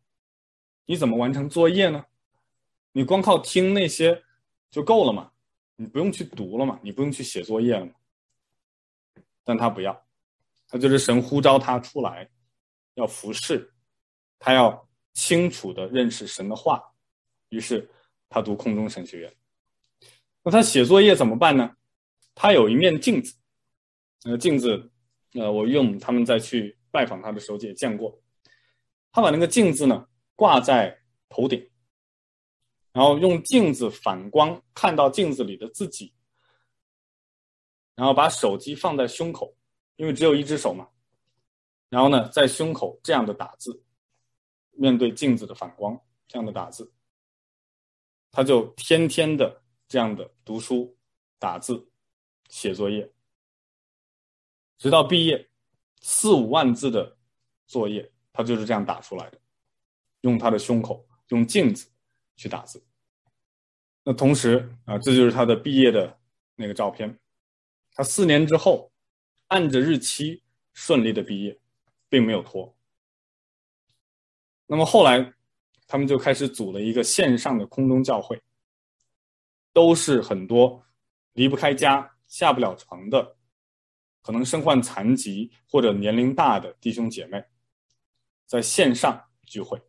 [0.86, 2.02] 你怎么完成作业呢？
[2.94, 4.24] 你光靠听那些
[4.72, 5.30] 就够了嘛？
[5.76, 7.92] 你不用去读了嘛，你不用去写作业了嘛。
[9.44, 10.06] 但他不要，
[10.70, 12.30] 他就是神呼召他出来，
[12.94, 13.70] 要服侍，
[14.40, 16.82] 他要清楚的认识神的话。
[17.50, 17.86] 于是
[18.30, 19.36] 他读空中神学院。
[20.42, 21.70] 那他写作业怎么办呢？
[22.34, 23.36] 他有一面镜子，
[24.24, 24.90] 那镜子，
[25.34, 28.18] 呃，我用他们再去拜访他的时候也见过。
[29.14, 31.70] 他把那个镜子呢挂在头顶。
[32.92, 36.14] 然后用镜子反光，看到镜子里的自己，
[37.96, 39.58] 然后把手机放在胸口，
[39.96, 40.88] 因为只有一只手嘛。
[41.90, 43.84] 然后呢，在胸口这样的打字，
[44.74, 46.94] 面对镜子的反光，这样的打字，
[48.30, 50.96] 他就天天的这样的读书、
[51.40, 51.92] 打字、
[52.48, 53.12] 写作业，
[54.78, 55.50] 直到毕业，
[56.02, 57.18] 四五万字的
[57.66, 59.40] 作业，他就是这样打出来的，
[60.22, 61.88] 用他的胸口，用镜子。
[62.36, 62.84] 去打字，
[64.04, 66.20] 那同时啊，这就是他的毕业的
[66.56, 67.20] 那个照片。
[67.92, 68.92] 他四年之后，
[69.50, 70.42] 按着日期
[70.74, 71.60] 顺利的毕业，
[72.10, 72.76] 并没有拖。
[74.66, 75.32] 那么后来，
[75.86, 78.42] 他们就开始组了一个线上的空中教会，
[79.72, 80.84] 都是很多
[81.34, 83.38] 离不开家、下不了床的，
[84.24, 87.46] 可能身患残疾或者年龄大的弟兄姐妹，
[88.46, 89.82] 在线上聚会。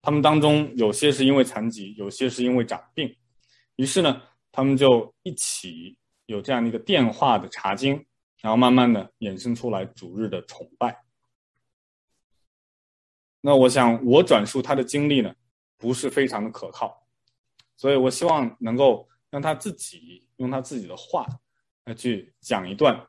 [0.00, 3.16] 他们当中有些是因为残疾，有些是因为长病，
[3.76, 8.04] 于是呢，他们就一起有这样的一个电话的查经，
[8.40, 11.04] 然后慢慢的衍生出来主日的崇拜。
[13.40, 15.32] 那我想我转述他的经历呢，
[15.76, 17.06] 不是非常的可靠，
[17.76, 21.26] 所以我希望能够让他自己用他自己的话
[21.84, 23.08] 来去讲一段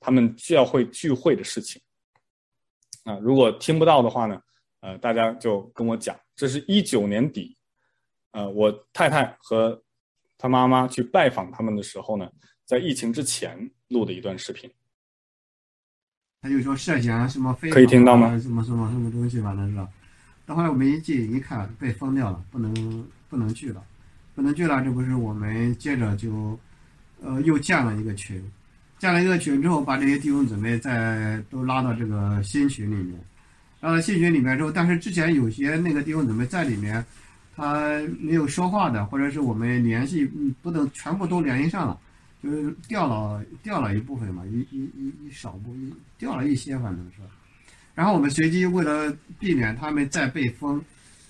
[0.00, 1.80] 他们教会聚会的事情。
[3.04, 4.40] 啊，如果听不到的话呢，
[4.80, 7.56] 呃，大家就跟我讲，这是一九年底，
[8.32, 9.82] 呃，我太太和
[10.38, 12.30] 他妈妈去拜访他们的时候呢，
[12.64, 14.70] 在疫情之前录的一段视频。
[16.40, 18.38] 他就说涉嫌什么非法，可以听到吗？
[18.40, 19.88] 什么什么什么东西，反正是。
[20.44, 23.84] 等后来我们一进一看，被封掉了，不能不能去了，
[24.34, 24.82] 不能去了。
[24.82, 26.58] 这不是我们接着就，
[27.20, 28.44] 呃，又建了一个群，
[29.02, 33.18] 建了一个群之后，把这些弟兄姊妹再都拉到这个新群里面，
[33.80, 37.04] 拉到新群里面之后，但是之前有些那个弟兄姊妹在里面，
[37.56, 40.24] 他没有说话的，或者是我们联系
[40.62, 41.98] 不能全部都联系上了。
[42.40, 47.22] 就是掉了掉了一部分嘛，一一一一少部一掉了一些，反正是。
[47.96, 50.80] 然后我们随机为了避免他们再被封，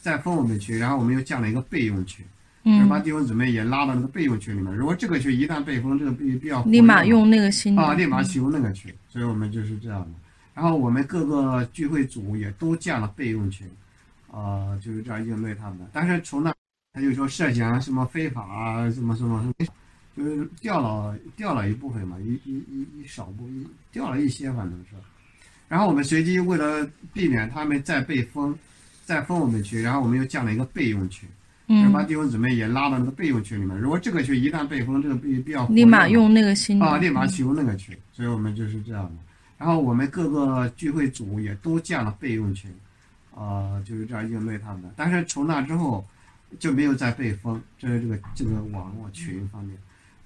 [0.03, 2.23] 再封我们群，然后我们又建了一个备用群，
[2.65, 4.75] 嗯，把弟兄姊妹也拉到那个备用群里面。
[4.75, 8.93] 如果这个群一旦被封，这个必必要立马用那个新啊，立马启用那个群。
[9.09, 10.11] 所以我们就是这样的。
[10.55, 13.67] 然后我们各个聚会组也都建了备用群，
[14.31, 15.89] 啊、呃，就是这样应对他们的。
[15.93, 16.55] 但是从那
[16.93, 19.73] 他就说涉嫌什么非法啊，什么什么什么。
[20.15, 24.95] 就是掉了掉了一部分嘛，一一一一少部一掉了一些，反正是。
[25.69, 28.55] 然后我们随机为了避免他们再被封，
[29.07, 31.27] 再封我们群，然后我们又建了一个备用群，
[31.75, 33.79] 嗯，把弟兄姊妹也拉到那个备用群里面。
[33.79, 37.97] 如果这个群一旦被封，这个必必要立马用那个新啊，立马启用那个群。
[38.13, 39.13] 所以我们就是这样的。
[39.57, 42.71] 然后我们各个聚会组也都建了备用群，
[43.35, 44.91] 啊、呃，就是这样应对他们的。
[44.97, 46.05] 但是从那之后
[46.59, 49.75] 就没有再被封，这是这个这个网络群方面。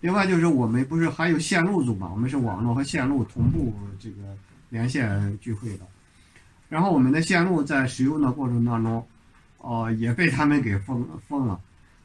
[0.01, 2.11] 另外就是我们不是还有线路组嘛？
[2.11, 4.37] 我们是网络和线路同步这个
[4.69, 5.87] 连线聚会的。
[6.69, 9.07] 然后我们的线路在使用的过程当中，
[9.59, 11.61] 哦、呃，也被他们给封封了，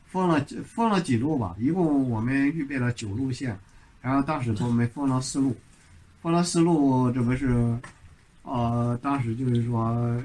[0.07, 1.55] 封了封了几路吧。
[1.59, 3.57] 一共我们预备了九路线，
[4.01, 5.55] 然后当时给我们封了四路，
[6.21, 7.77] 封了四路，这不是，
[8.43, 10.21] 呃，当时就是说，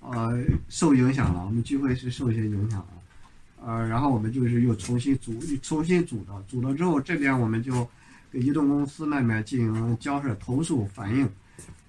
[0.00, 0.38] 呃，
[0.68, 1.44] 受影响了。
[1.44, 2.88] 我们聚会是受一些影响了。
[3.64, 7.88] 呃，然后我们就是又重新组，重新组的，组了之后，这边我们就
[8.30, 11.28] 给移动公司那边进行交涉、投诉、反映，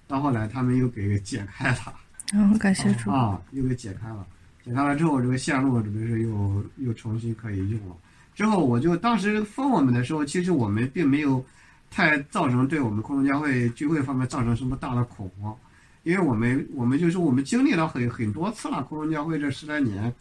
[0.08, 1.94] 到后来他们又给解开了。
[2.32, 4.26] 嗯、哦，感谢主啊，又给解开了，
[4.68, 7.96] 解开了之后，这个线路准备是又又重新可以用了。
[8.34, 11.44] 之后我就当时封我们的时候，其实我们并没有
[11.90, 15.56] 太造成对我们空中教会聚会方面造成什么大的恐慌，
[16.02, 20.12] 因为我们我们就是我们经历了很很多次了，空中教会这十来年。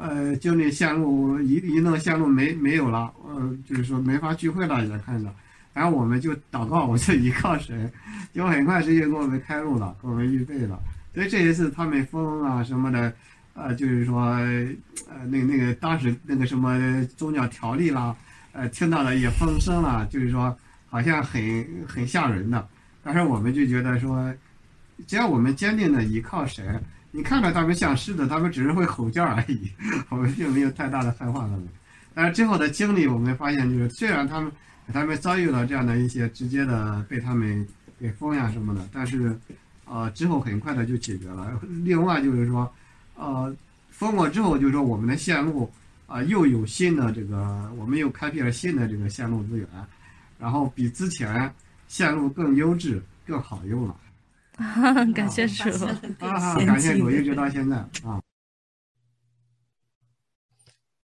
[0.00, 5.34] 呃，经历线路一一弄线路没没有了，呃，就是说没法聚会了，也看着，
[5.74, 7.90] 然后我们就祷告，我就依靠神，
[8.32, 10.78] 就很快神就给我们开路了，给我们预备了。
[11.12, 13.12] 所以这一次他们封啊什么的，
[13.58, 18.14] 呃，就是说，呃，那那个当时那个什么宗教条例啦，
[18.52, 20.56] 呃，听到了也风声了，就是说
[20.88, 22.68] 好像很很吓人的，
[23.02, 24.32] 但是我们就觉得说，
[25.06, 26.80] 只要我们坚定的依靠神。
[27.10, 29.70] 你看着他们像狮子，他们只是会吼叫而已，
[30.10, 31.66] 我们并没有太大的害怕他们。
[32.14, 34.52] 但是之后的经历，我们发现就是，虽然他们
[34.92, 37.66] 他们遭遇了这样的一些直接的被他们
[37.98, 39.34] 给封呀什么的，但是，
[39.86, 41.58] 呃，之后很快的就解决了。
[41.82, 42.70] 另外就是说，
[43.18, 43.54] 呃，
[43.90, 45.64] 封过之后，就是说我们的线路
[46.06, 47.36] 啊、呃、又有新的这个，
[47.76, 49.66] 我们又开辟了新的这个线路资源，
[50.38, 51.52] 然后比之前
[51.88, 54.00] 线路更优质、更好用了。
[54.56, 55.68] 啊， 感谢主，
[56.20, 58.22] 啊，感谢主，一直到现在啊。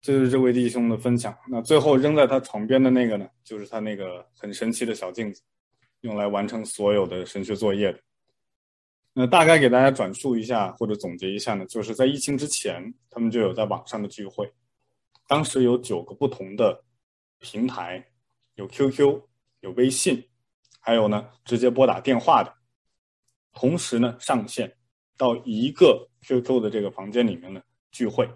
[0.02, 1.34] 这是这位弟兄的分享。
[1.48, 5.40] 那最后扔在他床边的那个呢，就是他那个很神奇的小镜子，
[6.00, 7.98] 用来完成所有的神学作业的。
[9.14, 14.50] 那大概给大家转述一下或者总结一下呢，就是在疫情之前，他们就有在网上的聚会，
[15.28, 16.82] 当时有九个不同的
[17.38, 18.02] 平台，
[18.54, 19.20] 有 QQ，
[19.60, 20.26] 有微信，
[20.80, 22.54] 还有呢直接拨打电话的。
[23.52, 24.74] 同时呢，上线
[25.18, 27.60] 到一个 QQ 的这个房间里面呢
[27.90, 28.26] 聚会，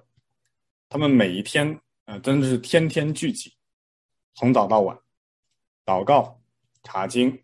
[0.91, 3.51] 他们每一天、呃，真的是天天聚集，
[4.35, 4.99] 从早到晚，
[5.87, 6.39] 祷告、
[6.83, 7.43] 查经，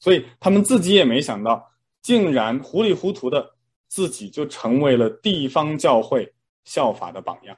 [0.00, 1.70] 所以他们自己也没想到，
[2.02, 6.34] 竟然糊里糊涂的自己就成为了地方教会
[6.64, 7.56] 效法的榜样。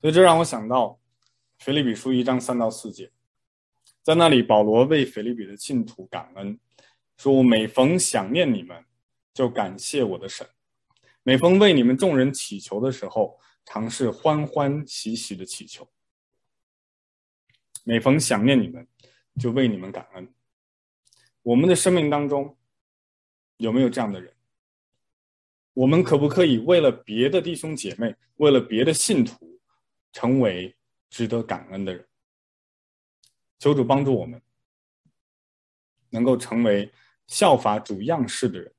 [0.00, 0.98] 所以这让我想到，
[1.58, 3.12] 腓立比书一章三到四节。
[4.02, 6.58] 在那里，保罗为腓立比的信徒感恩，
[7.18, 8.82] 说我每逢想念你们，
[9.34, 10.46] 就感谢我的神；
[11.22, 15.86] 每逢为你们众人祈求的时候，常是欢欢喜喜的祈求。
[17.84, 18.86] 每逢想念你们，
[19.38, 20.34] 就为你们感恩。
[21.42, 22.56] 我们的生命当中
[23.56, 24.34] 有没有这样的人？
[25.72, 29.60] 我们可不可以为了别的弟兄姐妹，为了别的信徒，
[30.12, 30.76] 成为
[31.08, 32.04] 值得感恩的人？
[33.60, 34.42] 求主帮助我们，
[36.10, 36.92] 能够成为
[37.28, 38.74] 效法主样式的人，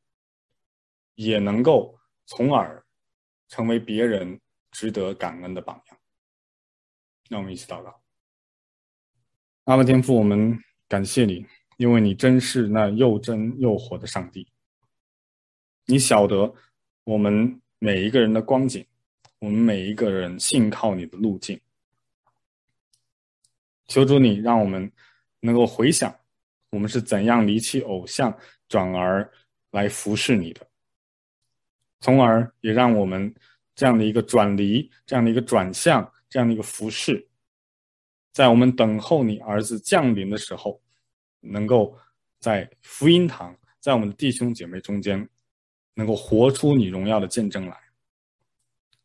[1.16, 2.86] 也能够从而
[3.48, 4.40] 成为别人
[4.72, 6.00] 值得感恩的榜样。
[7.30, 8.02] 让我们一起祷告。
[9.70, 11.46] 阿爸天父，我们感谢你，
[11.78, 14.48] 因为你真是那又真又活的上帝。
[15.86, 16.52] 你晓得
[17.04, 18.84] 我们每一个人的光景，
[19.38, 21.62] 我们每一个人信靠你的路径。
[23.86, 24.92] 求主你让我们
[25.40, 26.12] 能够回想，
[26.72, 28.36] 我们是怎样离弃偶像，
[28.68, 29.32] 转而
[29.70, 30.66] 来服侍你的，
[32.00, 33.32] 从而也让我们
[33.76, 37.29] 这样的一个转离，这样的一个转向，这样的一个服侍，
[38.40, 40.82] 在我们等候你儿子降临的时候，
[41.42, 42.00] 能够
[42.40, 45.30] 在福音堂，在我们的弟兄姐妹中间，
[45.94, 47.78] 能够活出你荣耀的见证来，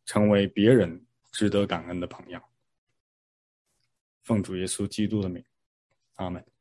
[0.05, 2.41] 成为别人值得感恩的朋友。
[4.23, 5.45] 奉主耶稣基督的名，
[6.15, 6.54] 阿门。